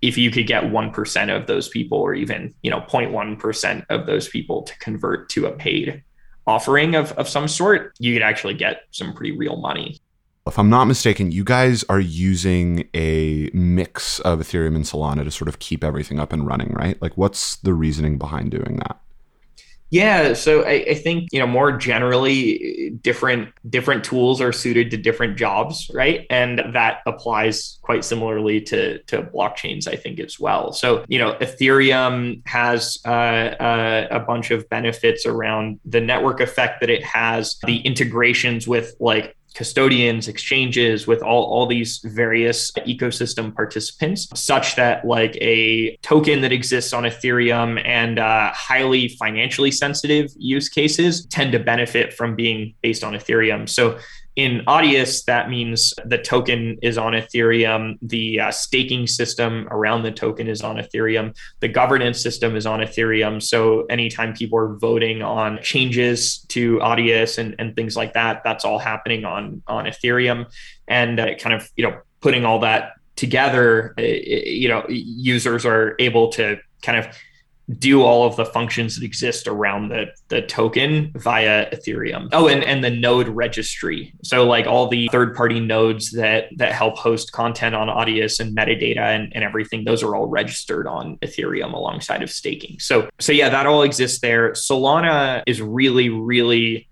if 0.00 0.16
you 0.16 0.30
could 0.30 0.46
get 0.46 0.64
1% 0.64 1.36
of 1.36 1.46
those 1.46 1.68
people 1.68 1.98
or 1.98 2.14
even, 2.14 2.54
you 2.62 2.70
know, 2.70 2.80
0.1% 2.80 3.86
of 3.90 4.06
those 4.06 4.28
people 4.28 4.62
to 4.62 4.78
convert 4.78 5.28
to 5.30 5.46
a 5.46 5.52
paid 5.52 6.02
offering 6.46 6.94
of, 6.94 7.12
of 7.12 7.28
some 7.28 7.48
sort, 7.48 7.92
you 7.98 8.14
could 8.14 8.22
actually 8.22 8.54
get 8.54 8.82
some 8.90 9.12
pretty 9.12 9.36
real 9.36 9.56
money. 9.56 10.00
If 10.48 10.58
I'm 10.58 10.70
not 10.70 10.86
mistaken, 10.86 11.30
you 11.30 11.44
guys 11.44 11.84
are 11.88 12.00
using 12.00 12.88
a 12.94 13.50
mix 13.52 14.18
of 14.20 14.40
Ethereum 14.40 14.74
and 14.74 14.84
Solana 14.84 15.24
to 15.24 15.30
sort 15.30 15.48
of 15.48 15.58
keep 15.58 15.84
everything 15.84 16.18
up 16.18 16.32
and 16.32 16.46
running, 16.46 16.72
right? 16.72 17.00
Like, 17.00 17.16
what's 17.16 17.56
the 17.56 17.74
reasoning 17.74 18.18
behind 18.18 18.50
doing 18.50 18.76
that? 18.78 19.00
Yeah, 19.90 20.34
so 20.34 20.64
I, 20.64 20.84
I, 20.90 20.94
think 20.94 21.30
you 21.32 21.38
know 21.38 21.46
more 21.46 21.72
generally, 21.72 22.90
different 23.00 23.48
different 23.70 24.04
tools 24.04 24.38
are 24.38 24.52
suited 24.52 24.90
to 24.90 24.98
different 24.98 25.38
jobs, 25.38 25.90
right? 25.94 26.26
And 26.28 26.62
that 26.74 27.00
applies 27.06 27.78
quite 27.80 28.04
similarly 28.04 28.60
to 28.62 28.98
to 29.04 29.22
blockchains, 29.22 29.88
I 29.88 29.96
think 29.96 30.20
as 30.20 30.38
well. 30.38 30.72
So 30.72 31.06
you 31.08 31.18
know, 31.18 31.38
Ethereum 31.40 32.46
has 32.46 32.98
uh, 33.06 33.08
uh, 33.08 34.08
a 34.10 34.20
bunch 34.20 34.50
of 34.50 34.68
benefits 34.68 35.24
around 35.24 35.80
the 35.86 36.02
network 36.02 36.40
effect 36.40 36.80
that 36.80 36.90
it 36.90 37.02
has, 37.02 37.56
the 37.64 37.78
integrations 37.78 38.68
with 38.68 38.94
like 39.00 39.37
custodians, 39.58 40.28
exchanges, 40.28 41.08
with 41.08 41.20
all, 41.20 41.42
all 41.42 41.66
these 41.66 41.98
various 42.04 42.70
ecosystem 42.86 43.52
participants, 43.52 44.28
such 44.36 44.76
that 44.76 45.04
like 45.04 45.36
a 45.40 45.96
token 45.96 46.42
that 46.42 46.52
exists 46.52 46.92
on 46.92 47.02
Ethereum 47.02 47.84
and 47.84 48.20
uh, 48.20 48.52
highly 48.54 49.08
financially 49.08 49.72
sensitive 49.72 50.30
use 50.36 50.68
cases 50.68 51.26
tend 51.26 51.50
to 51.50 51.58
benefit 51.58 52.14
from 52.14 52.36
being 52.36 52.72
based 52.82 53.02
on 53.02 53.14
Ethereum. 53.14 53.68
So 53.68 53.98
in 54.38 54.62
Audius, 54.68 55.24
that 55.24 55.50
means 55.50 55.92
the 56.04 56.16
token 56.16 56.78
is 56.80 56.96
on 56.96 57.12
Ethereum. 57.12 57.98
The 58.02 58.38
uh, 58.38 58.50
staking 58.52 59.08
system 59.08 59.66
around 59.72 60.04
the 60.04 60.12
token 60.12 60.46
is 60.46 60.62
on 60.62 60.76
Ethereum. 60.76 61.36
The 61.58 61.66
governance 61.66 62.22
system 62.22 62.54
is 62.54 62.64
on 62.64 62.78
Ethereum. 62.78 63.42
So 63.42 63.84
anytime 63.86 64.34
people 64.34 64.56
are 64.60 64.76
voting 64.76 65.22
on 65.22 65.58
changes 65.60 66.38
to 66.50 66.78
Audius 66.78 67.38
and, 67.38 67.56
and 67.58 67.74
things 67.74 67.96
like 67.96 68.12
that, 68.12 68.42
that's 68.44 68.64
all 68.64 68.78
happening 68.78 69.24
on 69.24 69.60
on 69.66 69.86
Ethereum. 69.86 70.46
And 70.86 71.18
uh, 71.18 71.34
kind 71.34 71.56
of 71.56 71.68
you 71.74 71.82
know 71.82 71.98
putting 72.20 72.44
all 72.44 72.60
that 72.60 72.92
together, 73.16 73.92
you 73.98 74.68
know, 74.68 74.86
users 74.88 75.66
are 75.66 75.96
able 75.98 76.28
to 76.28 76.58
kind 76.82 76.96
of 76.96 77.08
do 77.76 78.02
all 78.02 78.26
of 78.26 78.36
the 78.36 78.46
functions 78.46 78.96
that 78.96 79.04
exist 79.04 79.46
around 79.46 79.88
the, 79.88 80.06
the 80.28 80.42
token 80.42 81.12
via 81.16 81.68
Ethereum. 81.70 82.28
Oh, 82.32 82.48
and, 82.48 82.64
and 82.64 82.82
the 82.82 82.90
node 82.90 83.28
registry. 83.28 84.14
So 84.22 84.46
like 84.46 84.66
all 84.66 84.88
the 84.88 85.08
third 85.12 85.34
party 85.34 85.60
nodes 85.60 86.12
that 86.12 86.46
that 86.56 86.72
help 86.72 86.96
host 86.96 87.32
content 87.32 87.74
on 87.74 87.88
Audius 87.88 88.40
and 88.40 88.56
metadata 88.56 88.98
and, 88.98 89.34
and 89.34 89.44
everything, 89.44 89.84
those 89.84 90.02
are 90.02 90.16
all 90.16 90.26
registered 90.26 90.86
on 90.86 91.18
Ethereum 91.18 91.74
alongside 91.74 92.22
of 92.22 92.30
staking. 92.30 92.78
So 92.78 93.08
so 93.18 93.32
yeah, 93.32 93.50
that 93.50 93.66
all 93.66 93.82
exists 93.82 94.20
there. 94.20 94.52
Solana 94.52 95.42
is 95.46 95.60
really, 95.60 96.08
really 96.08 96.88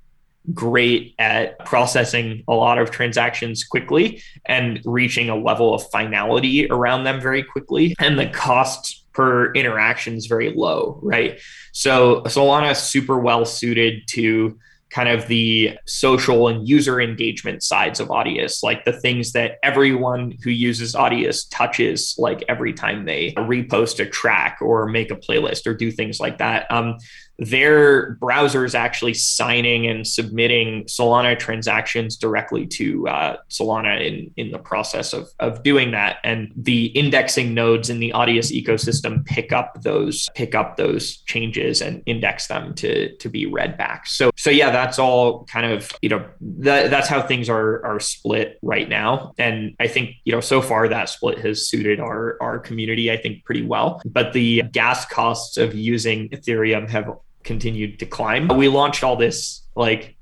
great 0.55 1.15
at 1.19 1.59
processing 1.65 2.45
a 2.47 2.55
lot 2.55 2.79
of 2.79 2.91
transactions 2.91 3.65
quickly 3.65 4.23
and 4.45 4.81
reaching 4.85 5.29
a 5.29 5.37
level 5.37 5.75
of 5.75 5.89
finality 5.91 6.69
around 6.71 7.05
them 7.05 7.21
very 7.21 7.43
quickly. 7.43 7.97
And 7.99 8.19
the 8.19 8.27
costs 8.27 9.05
per 9.17 9.51
interaction 9.55 10.15
is 10.15 10.27
very 10.27 10.53
low, 10.53 11.01
right? 11.03 11.41
So 11.73 12.21
Solana 12.25 12.73
is 12.73 12.79
super 12.79 13.19
well 13.19 13.47
suited 13.47 14.03
to 14.09 14.59
kind 14.91 15.09
of 15.09 15.27
the 15.27 15.77
social 15.87 16.49
and 16.49 16.69
user 16.69 17.01
engagement 17.01 17.63
sides 17.63 17.99
of 17.99 18.09
Audius, 18.09 18.63
like 18.63 18.85
the 18.85 18.93
things 18.93 19.33
that 19.33 19.59
everyone 19.63 20.37
who 20.45 20.51
uses 20.51 20.95
Audius 20.95 21.47
touches, 21.51 22.15
like 22.19 22.45
every 22.49 22.75
time 22.75 23.07
they 23.07 23.33
repost 23.33 23.99
a 24.01 24.07
track 24.07 24.59
or 24.61 24.87
make 24.87 25.11
a 25.11 25.17
playlist 25.17 25.67
or 25.67 25.75
do 25.75 25.91
things 25.91 26.21
like 26.21 26.39
that. 26.39 26.71
Um, 26.71 26.99
their 27.39 28.17
browsers 28.17 28.75
actually 28.75 29.15
signing 29.15 29.87
and 29.87 30.07
submitting 30.07 30.85
Solana 30.85 31.39
transactions 31.39 32.17
directly 32.17 32.67
to 32.67 33.09
uh, 33.09 33.37
Solana 33.51 34.05
in, 34.05 34.33
in 34.37 34.53
the 34.53 34.59
process 34.59 35.13
of, 35.13 35.29
of 35.39 35.63
doing 35.63 35.91
that. 35.91 36.19
And 36.25 36.53
the 36.57 36.87
indexing 36.87 37.53
nodes 37.53 37.91
in 37.91 38.01
the 38.01 38.13
Audius 38.15 38.51
ecosystem 38.51 39.25
pick 39.25 39.53
up 39.53 39.83
those 39.83 40.29
pick 40.35 40.55
up 40.55 40.77
those 40.77 41.19
changes 41.19 41.83
and 41.83 42.03
index 42.07 42.47
them 42.47 42.75
to, 42.75 43.15
to 43.17 43.29
be 43.29 43.47
read 43.47 43.77
back. 43.77 44.07
So 44.07 44.31
so 44.37 44.51
yeah, 44.51 44.71
that's 44.71 44.99
all 44.99 45.45
kind 45.45 45.67
of, 45.67 45.93
you 46.03 46.09
know, 46.09 46.27
that, 46.41 46.91
that's 46.91 47.09
how 47.09 47.23
things 47.23 47.49
are 47.49 47.85
are 47.85 48.01
split 48.01 48.59
right 48.63 48.89
now. 48.89 49.35
And 49.39 49.75
I 49.79 49.89
think, 49.89 50.11
you 50.25 50.33
know, 50.33 50.41
so 50.41 50.63
far 50.63 50.89
that 50.89 51.09
split 51.09 51.39
has 51.41 51.69
suited 51.69 52.01
our 52.01 52.39
our 52.41 52.59
community, 52.59 53.11
I 53.13 53.17
think, 53.17 53.45
pretty 53.45 53.63
well. 53.63 54.01
But 54.07 54.33
the 54.33 54.63
gas 54.73 55.05
costs 55.07 55.57
of 55.57 55.75
using 55.75 56.31
Ethereum 56.31 56.89
have 56.89 57.11
continued 57.47 57.99
to 58.01 58.07
climb. 58.07 58.49
We 58.49 58.69
launched 58.69 59.03
all 59.03 59.17
this 59.17 59.63
like 59.75 60.17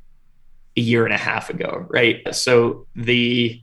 a 0.77 0.81
year 0.81 1.05
and 1.05 1.15
a 1.15 1.19
half 1.19 1.51
ago, 1.51 1.87
right? 1.89 2.35
So 2.35 2.87
the 2.95 3.61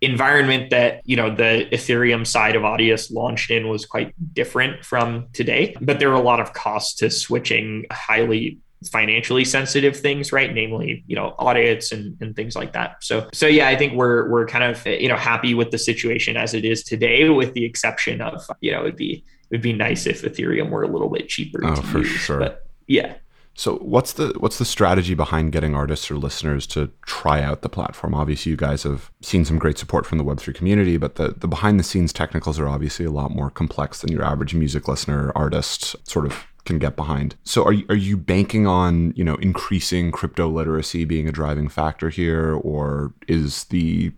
environment 0.00 0.70
that 0.70 1.02
you 1.04 1.16
know 1.16 1.34
the 1.34 1.66
ethereum 1.72 2.26
side 2.26 2.54
of 2.54 2.62
audius 2.62 3.12
launched 3.12 3.50
in 3.50 3.68
was 3.68 3.84
quite 3.84 4.14
different 4.32 4.84
from 4.84 5.26
today 5.32 5.74
but 5.80 5.98
there 5.98 6.08
are 6.10 6.14
a 6.14 6.22
lot 6.22 6.38
of 6.38 6.52
costs 6.52 6.94
to 6.94 7.10
switching 7.10 7.84
highly 7.90 8.58
financially 8.92 9.44
sensitive 9.44 9.96
things 9.96 10.32
right 10.32 10.54
namely 10.54 11.02
you 11.08 11.16
know 11.16 11.34
audits 11.40 11.90
and, 11.90 12.16
and 12.20 12.36
things 12.36 12.54
like 12.54 12.72
that 12.72 13.02
so 13.02 13.28
so 13.32 13.48
yeah 13.48 13.66
i 13.66 13.74
think 13.74 13.92
we're 13.94 14.30
we're 14.30 14.46
kind 14.46 14.62
of 14.62 14.86
you 14.86 15.08
know 15.08 15.16
happy 15.16 15.52
with 15.52 15.72
the 15.72 15.78
situation 15.78 16.36
as 16.36 16.54
it 16.54 16.64
is 16.64 16.84
today 16.84 17.28
with 17.28 17.52
the 17.54 17.64
exception 17.64 18.20
of 18.20 18.48
you 18.60 18.70
know 18.70 18.82
it'd 18.82 18.94
be 18.94 19.24
it 19.50 19.54
would 19.54 19.62
be 19.62 19.72
nice 19.72 20.06
if 20.06 20.22
ethereum 20.22 20.70
were 20.70 20.84
a 20.84 20.88
little 20.88 21.10
bit 21.10 21.28
cheaper 21.28 21.60
oh 21.64 21.74
for 21.74 21.98
use, 21.98 22.08
sure 22.08 22.38
but 22.38 22.67
yeah. 22.88 23.14
So 23.54 23.78
what's 23.78 24.12
the 24.12 24.34
what's 24.38 24.58
the 24.58 24.64
strategy 24.64 25.14
behind 25.14 25.50
getting 25.50 25.74
artists 25.74 26.08
or 26.12 26.16
listeners 26.16 26.64
to 26.68 26.92
try 27.02 27.42
out 27.42 27.62
the 27.62 27.68
platform? 27.68 28.14
Obviously, 28.14 28.50
you 28.50 28.56
guys 28.56 28.84
have 28.84 29.10
seen 29.20 29.44
some 29.44 29.58
great 29.58 29.78
support 29.78 30.06
from 30.06 30.18
the 30.18 30.24
Web3 30.24 30.54
community, 30.54 30.96
but 30.96 31.16
the, 31.16 31.34
the 31.36 31.48
behind 31.48 31.80
the 31.80 31.84
scenes 31.84 32.12
technicals 32.12 32.60
are 32.60 32.68
obviously 32.68 33.04
a 33.04 33.10
lot 33.10 33.32
more 33.32 33.50
complex 33.50 34.00
than 34.00 34.12
your 34.12 34.22
average 34.22 34.54
music 34.54 34.86
listener 34.86 35.32
artist 35.34 35.96
sort 36.08 36.24
of 36.24 36.46
can 36.64 36.78
get 36.78 36.94
behind. 36.94 37.34
So 37.42 37.64
are 37.64 37.72
you, 37.72 37.84
are 37.88 37.96
you 37.96 38.16
banking 38.16 38.68
on, 38.68 39.12
you 39.16 39.24
know, 39.24 39.34
increasing 39.36 40.12
crypto 40.12 40.48
literacy 40.48 41.04
being 41.04 41.26
a 41.26 41.32
driving 41.32 41.68
factor 41.68 42.10
here 42.10 42.54
or 42.54 43.12
is 43.26 43.64
the 43.64 44.12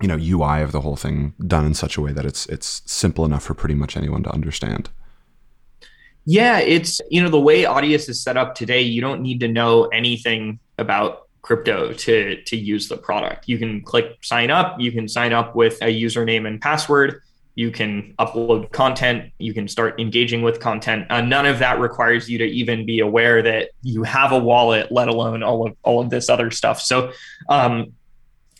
you 0.00 0.08
know 0.08 0.16
UI 0.16 0.62
of 0.62 0.70
the 0.72 0.80
whole 0.80 0.96
thing 0.96 1.34
done 1.44 1.66
in 1.66 1.74
such 1.74 1.96
a 1.96 2.00
way 2.00 2.12
that 2.12 2.24
it's 2.24 2.46
it's 2.46 2.82
simple 2.86 3.24
enough 3.24 3.42
for 3.42 3.54
pretty 3.54 3.74
much 3.74 3.96
anyone 3.96 4.22
to 4.22 4.30
understand? 4.30 4.90
Yeah, 6.24 6.58
it's 6.58 7.00
you 7.10 7.22
know 7.22 7.30
the 7.30 7.40
way 7.40 7.64
Audius 7.64 8.08
is 8.08 8.22
set 8.22 8.36
up 8.36 8.54
today, 8.54 8.82
you 8.82 9.00
don't 9.00 9.22
need 9.22 9.40
to 9.40 9.48
know 9.48 9.86
anything 9.86 10.58
about 10.78 11.28
crypto 11.42 11.92
to 11.92 12.42
to 12.42 12.56
use 12.56 12.88
the 12.88 12.96
product. 12.96 13.48
You 13.48 13.58
can 13.58 13.80
click 13.82 14.18
sign 14.22 14.50
up, 14.50 14.78
you 14.78 14.92
can 14.92 15.08
sign 15.08 15.32
up 15.32 15.54
with 15.54 15.80
a 15.82 15.86
username 15.86 16.46
and 16.46 16.60
password, 16.60 17.22
you 17.54 17.70
can 17.70 18.14
upload 18.18 18.70
content, 18.72 19.32
you 19.38 19.54
can 19.54 19.66
start 19.66 19.98
engaging 19.98 20.42
with 20.42 20.60
content. 20.60 21.06
Uh, 21.10 21.20
none 21.22 21.46
of 21.46 21.58
that 21.60 21.80
requires 21.80 22.28
you 22.28 22.38
to 22.38 22.44
even 22.44 22.84
be 22.84 23.00
aware 23.00 23.42
that 23.42 23.70
you 23.82 24.02
have 24.02 24.32
a 24.32 24.38
wallet, 24.38 24.92
let 24.92 25.08
alone 25.08 25.42
all 25.42 25.66
of 25.66 25.76
all 25.82 26.00
of 26.00 26.10
this 26.10 26.28
other 26.28 26.50
stuff. 26.50 26.80
So 26.80 27.12
um, 27.48 27.92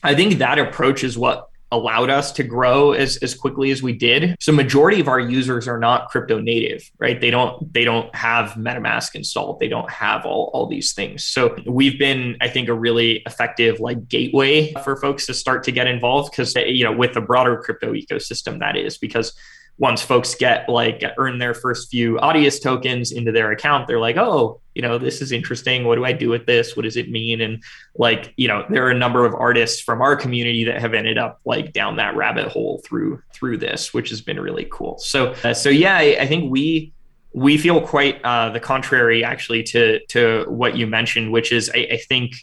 I 0.03 0.15
think 0.15 0.39
that 0.39 0.59
approach 0.59 1.05
is 1.05 1.19
what 1.19 1.50
allowed 1.73 2.11
us 2.11 2.33
to 2.33 2.43
grow 2.43 2.93
as, 2.93 3.17
as 3.19 3.35
quickly 3.35 3.71
as 3.71 3.83
we 3.83 3.93
did. 3.93 4.37
So 4.41 4.53
majority 4.53 5.01
of 5.01 5.09
our 5.09 5.21
users 5.21 5.69
are 5.69 5.79
not 5.79 6.09
crypto 6.09 6.41
native, 6.41 6.91
right? 6.99 7.21
They 7.21 7.31
don't 7.31 7.73
they 7.73 7.85
don't 7.85 8.15
have 8.15 8.51
MetaMask 8.51 9.15
installed. 9.15 9.61
They 9.61 9.69
don't 9.69 9.91
have 9.91 10.27
all, 10.27 10.51
all 10.53 10.67
these 10.67 10.93
things. 10.93 11.25
So 11.25 11.57
we've 11.67 11.99
been, 11.99 12.37
I 12.41 12.49
think, 12.49 12.69
a 12.69 12.75
really 12.75 13.23
effective 13.27 13.81
like 13.81 14.09
gateway 14.09 14.73
for 14.85 14.97
folks 14.97 15.27
to 15.27 15.35
start 15.35 15.63
to 15.65 15.73
get 15.73 15.87
involved 15.87 16.33
because 16.33 16.55
you 16.55 16.85
know, 16.85 16.93
with 16.93 17.15
the 17.15 17.21
broader 17.21 17.57
crypto 17.59 17.93
ecosystem 17.93 18.59
that 18.61 18.77
is 18.77 18.99
because 18.99 19.33
once 19.81 20.03
folks 20.03 20.35
get 20.35 20.69
like 20.69 21.03
earn 21.17 21.39
their 21.39 21.55
first 21.55 21.91
few 21.91 22.17
Audius 22.17 22.63
tokens 22.63 23.13
into 23.13 23.33
their 23.33 23.51
account, 23.51 23.89
they're 23.89 23.99
like, 23.99 24.19
oh, 24.19 24.61
you 24.75 24.83
know, 24.83 24.99
this 24.99 25.23
is 25.23 25.33
interesting. 25.33 25.85
What 25.85 25.95
do 25.95 26.05
I 26.05 26.13
do 26.13 26.29
with 26.29 26.45
this? 26.45 26.77
What 26.77 26.83
does 26.83 26.99
it 26.99 27.11
mean? 27.11 27.41
And 27.41 27.63
like, 27.97 28.35
you 28.37 28.47
know, 28.47 28.67
there 28.69 28.87
are 28.87 28.91
a 28.91 28.99
number 28.99 29.25
of 29.25 29.35
artists 29.35 29.81
from 29.81 30.03
our 30.03 30.17
community 30.17 30.65
that 30.65 30.83
have 30.83 30.93
ended 30.93 31.17
up 31.17 31.41
like 31.47 31.73
down 31.73 31.97
that 31.97 32.15
rabbit 32.15 32.49
hole 32.49 32.83
through 32.85 33.23
through 33.33 33.57
this, 33.57 33.95
which 33.95 34.11
has 34.11 34.21
been 34.21 34.39
really 34.39 34.69
cool. 34.71 34.99
So, 34.99 35.35
uh, 35.45 35.55
so 35.55 35.71
yeah, 35.71 35.97
I, 35.97 36.19
I, 36.21 36.27
think 36.27 36.53
we 36.53 36.93
we 37.33 37.57
feel 37.57 37.81
quite 37.81 38.23
uh, 38.23 38.51
the 38.51 38.61
contrary 38.61 39.25
actually 39.25 39.63
to 39.63 40.05
to 40.09 40.45
what 40.49 40.77
you 40.77 40.87
mentioned, 40.87 41.33
which 41.33 41.53
is 41.53 41.71
I, 41.75 41.89
I 41.93 41.97
think 42.07 42.35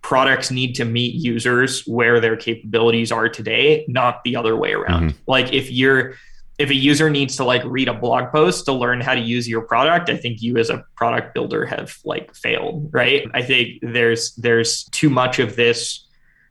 products 0.00 0.50
need 0.50 0.74
to 0.76 0.86
meet 0.86 1.14
users 1.16 1.86
where 1.86 2.18
their 2.18 2.36
capabilities 2.36 3.12
are 3.12 3.28
today, 3.28 3.84
not 3.88 4.24
the 4.24 4.36
other 4.36 4.56
way 4.56 4.72
around. 4.72 5.10
Mm-hmm. 5.10 5.18
Like 5.26 5.52
if 5.52 5.70
you're 5.70 6.14
if 6.58 6.70
a 6.70 6.74
user 6.74 7.08
needs 7.08 7.36
to 7.36 7.44
like 7.44 7.62
read 7.64 7.88
a 7.88 7.94
blog 7.94 8.32
post 8.32 8.64
to 8.66 8.72
learn 8.72 9.00
how 9.00 9.14
to 9.14 9.20
use 9.20 9.48
your 9.48 9.62
product, 9.62 10.10
I 10.10 10.16
think 10.16 10.42
you 10.42 10.56
as 10.56 10.70
a 10.70 10.84
product 10.96 11.32
builder 11.32 11.64
have 11.64 11.96
like 12.04 12.34
failed, 12.34 12.90
right? 12.92 13.26
I 13.32 13.42
think 13.42 13.78
there's 13.80 14.34
there's 14.34 14.84
too 14.84 15.08
much 15.08 15.38
of 15.38 15.54
this 15.54 16.06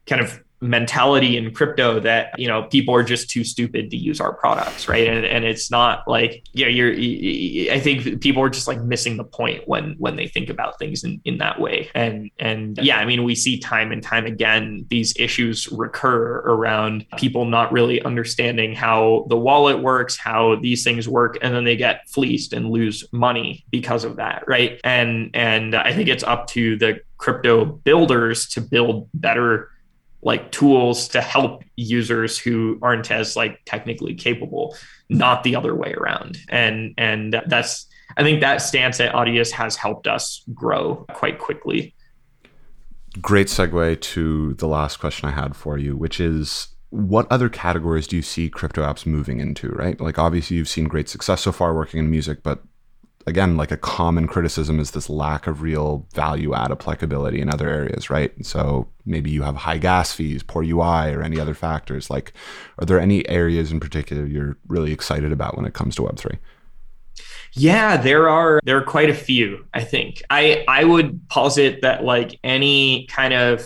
kind 0.06 0.22
of 0.22 0.42
mentality 0.60 1.38
in 1.38 1.54
crypto 1.54 2.00
that 2.00 2.38
you 2.40 2.48
know 2.48 2.64
people 2.64 2.94
are 2.96 3.04
just 3.04 3.30
too 3.30 3.44
stupid 3.44 3.92
to 3.92 3.98
use 3.98 4.20
our 4.20 4.34
products 4.34 4.88
right? 4.88 5.08
And, 5.08 5.24
and 5.26 5.46
it's 5.46 5.70
not 5.70 6.08
like 6.08 6.44
you 6.54 6.66
know 6.66 6.72
you're 6.72 6.94
i 7.74 7.80
think 7.80 8.22
people 8.22 8.42
are 8.42 8.50
just 8.50 8.68
like 8.68 8.82
missing 8.82 9.18
the 9.18 9.24
point 9.24 9.68
when 9.68 9.96
when 10.00 10.16
they 10.16 10.28
think 10.28 10.50
about 10.50 10.80
things 10.80 11.04
in, 11.04 11.22
in 11.26 11.38
that 11.38 11.60
way. 11.60 11.90
And 11.94 12.32
and 12.40 12.80
yeah 12.82 12.98
i 12.98 13.06
mean 13.06 13.24
we 13.24 13.36
see 13.36 13.60
time 13.60 13.92
and 13.92 14.02
time 14.02 14.26
again 14.26 14.86
these 14.90 15.14
issues 15.18 15.68
recur 15.72 16.40
around 16.40 17.06
people 17.18 17.46
not 17.46 17.72
really 17.72 18.02
understanding 18.02 18.74
how 18.74 19.26
the 19.30 19.38
wallet 19.38 19.84
works 19.84 20.18
how 20.18 20.56
these 20.56 20.84
things 20.84 21.08
work 21.08 21.38
and 21.42 21.54
then 21.54 21.66
they 21.66 21.76
get 21.76 22.10
fleeced 22.10 22.54
and 22.54 22.72
lose 22.72 23.08
money 23.12 23.64
because 23.70 24.04
of 24.04 24.16
that 24.16 24.44
right? 24.48 24.82
And 24.84 25.30
and 25.36 25.76
i 25.76 25.94
think 25.94 26.10
it's 26.10 26.24
up 26.24 26.48
to 26.48 26.78
the 26.78 27.00
crypto 27.18 27.66
builders 27.66 28.48
to 28.48 28.62
build 28.62 29.10
better 29.14 29.70
like 30.22 30.52
tools 30.52 31.08
to 31.10 31.22
help 31.22 31.64
users 31.76 32.38
who 32.38 32.80
aren't 32.82 33.12
as 33.12 33.36
like 33.36 33.60
technically 33.66 34.16
capable 34.16 34.76
not 35.10 35.44
the 35.44 35.56
other 35.56 35.76
way 35.76 35.94
around. 35.94 36.38
And 36.50 36.94
and 36.98 37.42
that's 37.48 37.88
i 38.18 38.24
think 38.24 38.42
that 38.42 38.58
stance 38.58 39.00
at 39.00 39.14
audius 39.14 39.52
has 39.52 39.76
helped 39.76 40.08
us 40.08 40.44
grow 40.54 41.06
quite 41.14 41.40
quickly. 41.40 41.94
Great 43.22 43.48
segue 43.48 44.00
to 44.02 44.54
the 44.56 44.68
last 44.68 44.98
question 44.98 45.28
i 45.28 45.32
had 45.32 45.56
for 45.56 45.78
you 45.78 45.96
which 45.96 46.20
is 46.20 46.70
what 46.90 47.30
other 47.32 47.50
categories 47.50 48.08
do 48.08 48.16
you 48.16 48.22
see 48.22 48.50
crypto 48.50 48.82
apps 48.82 49.06
moving 49.06 49.40
into 49.40 49.70
right? 49.70 50.00
Like 50.00 50.18
obviously 50.18 50.58
you've 50.58 50.70
seen 50.70 50.88
great 50.88 51.10
success 51.10 51.42
so 51.42 51.52
far 51.52 51.74
working 51.74 52.00
in 52.00 52.10
music 52.10 52.44
but 52.44 52.64
again, 53.28 53.58
like 53.58 53.72
a 53.72 53.78
common 53.78 54.26
criticism 54.26 54.80
is 54.80 54.92
this 54.92 55.10
lack 55.10 55.48
of 55.48 55.62
real 55.62 56.08
value 56.16 56.56
add 56.56 56.72
applicability 56.72 57.42
in 57.42 57.54
other 57.54 57.70
areas, 57.70 58.10
right? 58.10 58.34
So 58.44 58.88
maybe 59.06 59.30
you 59.30 59.44
have 59.44 59.58
high 59.58 59.78
gas 59.78 60.14
fees, 60.14 60.42
poor 60.42 60.64
UI, 60.64 61.14
or 61.14 61.22
any 61.22 61.38
other 61.38 61.54
factors. 61.54 62.10
Like, 62.10 62.32
are 62.80 62.86
there 62.86 63.00
any 63.00 63.28
areas 63.28 63.72
in 63.72 63.82
particular 63.82 64.26
you're 64.26 64.58
really 64.68 64.94
excited 64.94 65.34
about 65.34 65.58
when 65.58 65.66
it 65.66 65.74
comes 65.74 65.96
to 65.98 66.04
Web3? 66.04 66.38
Yeah, 67.52 67.98
there 67.98 68.30
are 68.30 68.62
there 68.64 68.78
are 68.78 68.84
quite 68.84 69.10
a 69.10 69.14
few, 69.14 69.66
I 69.74 69.84
think. 69.84 70.22
I 70.30 70.64
I 70.68 70.86
would 70.86 71.28
posit 71.28 71.82
that 71.82 72.04
like 72.04 72.40
any 72.44 73.08
kind 73.08 73.34
of 73.34 73.66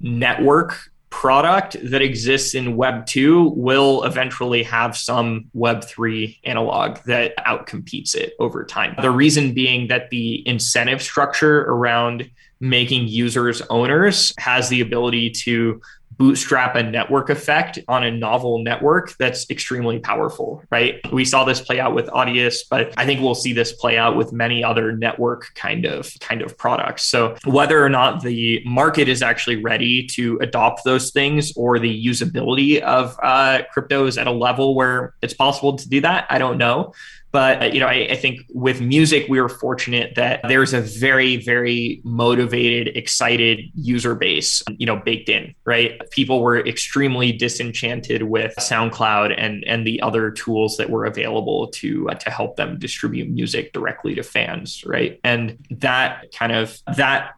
network 0.00 0.76
product 1.10 1.76
that 1.82 2.02
exists 2.02 2.54
in 2.54 2.76
Web 2.76 3.06
2 3.06 3.54
will 3.56 4.04
eventually 4.04 4.62
have 4.62 4.96
some 4.96 5.46
Web 5.54 5.84
3 5.84 6.40
analog 6.44 6.98
that 7.06 7.36
outcompetes 7.38 8.14
it 8.14 8.34
over 8.38 8.64
time. 8.64 8.94
The 9.00 9.10
reason 9.10 9.54
being 9.54 9.88
that 9.88 10.10
the 10.10 10.46
incentive 10.46 11.02
structure 11.02 11.62
around 11.62 12.30
making 12.60 13.08
users 13.08 13.62
owners 13.70 14.32
has 14.38 14.68
the 14.68 14.80
ability 14.80 15.30
to 15.30 15.80
bootstrap 16.18 16.74
a 16.74 16.82
network 16.82 17.30
effect 17.30 17.78
on 17.88 18.04
a 18.04 18.10
novel 18.10 18.58
network 18.58 19.16
that's 19.18 19.48
extremely 19.50 19.98
powerful, 19.98 20.62
right? 20.70 21.00
We 21.12 21.24
saw 21.24 21.44
this 21.44 21.60
play 21.60 21.80
out 21.80 21.94
with 21.94 22.06
Audius, 22.08 22.58
but 22.68 22.92
I 22.96 23.06
think 23.06 23.20
we'll 23.20 23.34
see 23.34 23.52
this 23.52 23.72
play 23.72 23.96
out 23.96 24.16
with 24.16 24.32
many 24.32 24.62
other 24.62 24.92
network 24.92 25.54
kind 25.54 25.84
of 25.84 26.12
kind 26.20 26.42
of 26.42 26.58
products. 26.58 27.04
So 27.04 27.36
whether 27.44 27.82
or 27.82 27.88
not 27.88 28.22
the 28.22 28.62
market 28.66 29.08
is 29.08 29.22
actually 29.22 29.62
ready 29.62 30.06
to 30.08 30.38
adopt 30.42 30.84
those 30.84 31.10
things 31.10 31.52
or 31.56 31.78
the 31.78 32.06
usability 32.06 32.80
of 32.80 33.16
uh, 33.22 33.62
crypto 33.72 34.06
is 34.06 34.18
at 34.18 34.26
a 34.26 34.32
level 34.32 34.74
where 34.74 35.14
it's 35.22 35.34
possible 35.34 35.76
to 35.76 35.88
do 35.88 36.00
that, 36.00 36.26
I 36.30 36.38
don't 36.38 36.58
know. 36.58 36.92
But 37.30 37.62
uh, 37.62 37.66
you 37.66 37.80
know, 37.80 37.86
I, 37.86 38.08
I, 38.10 38.16
think 38.16 38.40
with 38.54 38.80
music, 38.80 39.26
we 39.28 39.40
were 39.40 39.50
fortunate 39.50 40.14
that 40.14 40.40
there's 40.48 40.72
a 40.72 40.80
very, 40.80 41.36
very 41.36 42.00
motivated, 42.02 42.96
excited 42.96 43.60
user 43.74 44.14
base, 44.14 44.62
you 44.78 44.86
know, 44.86 44.96
baked 44.96 45.28
in. 45.28 45.54
Right, 45.66 46.00
people 46.10 46.40
were 46.42 46.58
extremely 46.66 47.32
disenchanted 47.32 48.22
with 48.22 48.54
SoundCloud 48.58 49.34
and 49.36 49.62
and 49.66 49.86
the 49.86 50.00
other 50.00 50.30
tools 50.30 50.78
that 50.78 50.88
were 50.88 51.04
available 51.04 51.68
to 51.68 52.08
uh, 52.08 52.14
to 52.14 52.30
help 52.30 52.56
them 52.56 52.78
distribute 52.78 53.28
music 53.28 53.72
directly 53.74 54.14
to 54.14 54.22
fans. 54.22 54.82
Right, 54.86 55.20
and 55.22 55.58
that 55.70 56.32
kind 56.32 56.52
of 56.52 56.78
that 56.96 57.32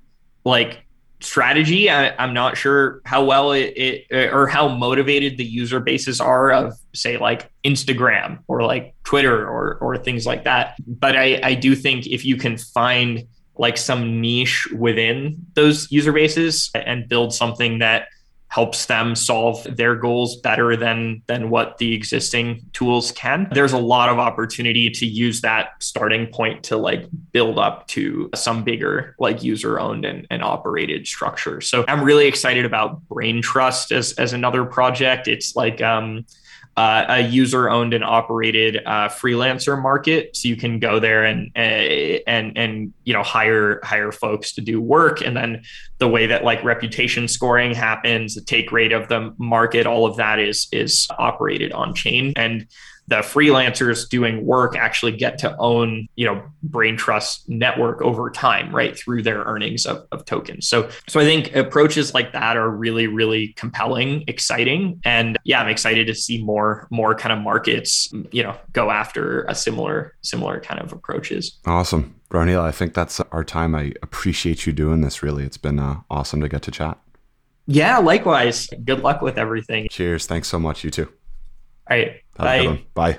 like 0.45 0.85
strategy. 1.21 1.91
I, 1.91 2.23
am 2.23 2.35
not 2.35 2.57
sure 2.57 3.01
how 3.05 3.25
well 3.25 3.53
it, 3.53 3.73
it, 3.77 4.07
uh, 4.13 4.35
or 4.35 4.47
how 4.47 4.69
motivated 4.69 5.37
the 5.37 5.45
user 5.45 5.81
bases 5.81 6.21
are 6.21 6.51
of 6.51 6.75
say 6.95 7.19
like 7.19 7.51
Instagram 7.65 8.41
or 8.49 8.63
like 8.63 8.95
Twitter 9.05 9.47
or 9.47 9.77
or 9.81 9.99
things 9.99 10.27
like 10.27 10.45
that. 10.45 10.75
But 10.87 11.17
I, 11.17 11.41
I 11.43 11.55
do 11.55 11.75
think 11.75 12.07
if 12.07 12.25
you 12.25 12.37
can 12.37 12.57
find 12.57 13.27
like 13.57 13.77
some 13.77 14.21
niche 14.21 14.67
within 14.77 15.47
those 15.55 15.91
user 15.93 16.13
bases 16.13 16.71
and 16.75 17.09
build 17.09 17.35
something 17.35 17.81
that 17.81 18.09
helps 18.51 18.87
them 18.87 19.15
solve 19.15 19.65
their 19.77 19.95
goals 19.95 20.37
better 20.37 20.77
than 20.77 21.23
than 21.27 21.51
what 21.51 21.79
the 21.79 21.95
existing 21.95 22.61
tools 22.73 23.13
can. 23.13 23.49
There's 23.53 23.73
a 23.73 23.79
lot 23.79 24.09
of 24.09 24.19
opportunity 24.19 24.91
to 24.91 25.07
use 25.07 25.41
that 25.43 25.71
starting 25.79 26.27
point 26.27 26.65
to 26.65 26.77
like 26.77 27.07
build 27.33 27.61
up 27.61 27.87
to 27.89 28.29
some 28.35 28.65
bigger 28.65 29.15
like 29.21 29.45
user 29.45 29.79
owned 29.79 30.05
and, 30.05 30.27
and 30.31 30.43
operated 30.43 31.07
structure. 31.07 31.61
So 31.61 31.85
i'm 31.87 32.03
really 32.03 32.27
excited 32.27 32.65
about 32.65 33.09
Braintrust 33.09 33.93
as 33.93 34.13
as 34.15 34.33
another 34.33 34.65
project. 34.65 35.29
It's 35.29 35.55
like 35.55 35.81
um 35.81 36.27
uh, 36.77 37.05
a 37.09 37.21
user 37.21 37.69
owned 37.69 37.93
and 37.93 38.05
operated 38.05 38.79
uh, 38.87 39.09
freelancer 39.09 39.81
market. 39.81 40.37
So 40.37 40.49
you 40.49 40.57
can 40.57 40.79
go 40.79 41.01
there 41.01 41.25
and 41.25 41.51
uh, 41.57 42.23
and 42.27 42.57
and 42.57 42.93
you 43.05 43.13
know 43.13 43.23
hire 43.23 43.81
hire 43.83 44.13
folks 44.13 44.53
to 44.55 44.61
do 44.61 44.81
work, 44.81 45.21
and 45.21 45.37
then 45.37 45.63
the 45.99 46.09
way 46.09 46.27
that 46.27 46.45
like 46.45 46.63
reputation 46.65 47.29
scoring 47.29 47.75
happens, 47.75 48.35
the 48.35 48.41
take 48.41 48.73
rate 48.73 48.93
of 48.93 49.09
the 49.09 49.35
market, 49.39 49.87
all 49.87 50.07
of 50.07 50.17
that 50.17 50.39
is 50.39 50.69
is 50.73 51.09
operated 51.19 51.73
on 51.73 51.95
chain 51.95 52.33
and 52.37 52.67
the 53.11 53.17
freelancers 53.17 54.09
doing 54.09 54.47
work 54.47 54.77
actually 54.77 55.11
get 55.11 55.37
to 55.37 55.55
own, 55.59 56.09
you 56.15 56.25
know, 56.25 56.43
Braintrust 56.69 57.49
network 57.49 58.01
over 58.03 58.31
time, 58.31 58.73
right, 58.75 58.97
through 58.97 59.25
their 59.25 59.43
earnings 59.43 59.85
of, 59.85 60.07
of 60.13 60.25
tokens. 60.25 60.69
So, 60.69 60.89
so 61.09 61.19
I 61.19 61.25
think 61.25 61.55
approaches 61.57 62.15
like 62.15 62.33
that 62.33 62.57
are 62.57 62.71
really, 62.71 63.09
really 63.09 63.49
compelling, 63.55 64.23
exciting, 64.29 65.01
and 65.05 65.37
yeah, 65.43 65.61
I'm 65.61 65.69
excited 65.69 66.07
to 66.07 66.15
see 66.15 66.43
more, 66.43 66.87
more 66.91 67.17
kind 67.17 67.33
of 67.33 67.41
markets, 67.41 68.13
you 68.31 68.45
know, 68.45 68.57
go 68.73 68.93
after 68.93 69.43
a 69.49 69.57
similar, 69.57 70.15
similar 70.23 70.61
kind 70.61 70.81
of 70.81 70.93
approaches. 70.93 71.59
Awesome, 71.67 72.15
Roneil. 72.31 72.61
I 72.61 72.71
think 72.71 72.95
that's 72.95 73.19
our 73.33 73.43
time. 73.43 73.75
I 73.75 73.93
appreciate 74.03 74.67
you 74.67 74.73
doing 74.73 75.01
this. 75.01 75.21
Really, 75.21 75.43
it's 75.43 75.59
been 75.59 75.81
uh, 75.81 76.03
awesome 76.09 76.41
to 76.43 76.49
get 76.49 76.63
to 76.63 76.71
chat. 76.71 76.97
Yeah, 77.67 77.99
likewise. 77.99 78.69
Good 78.85 79.01
luck 79.01 79.21
with 79.21 79.37
everything. 79.37 79.89
Cheers. 79.91 80.27
Thanks 80.27 80.47
so 80.47 80.61
much. 80.61 80.85
You 80.85 80.91
too. 80.91 81.13
All 81.91 81.97
right. 81.97 82.23
Bye. 82.95 83.13
Bye. 83.13 83.19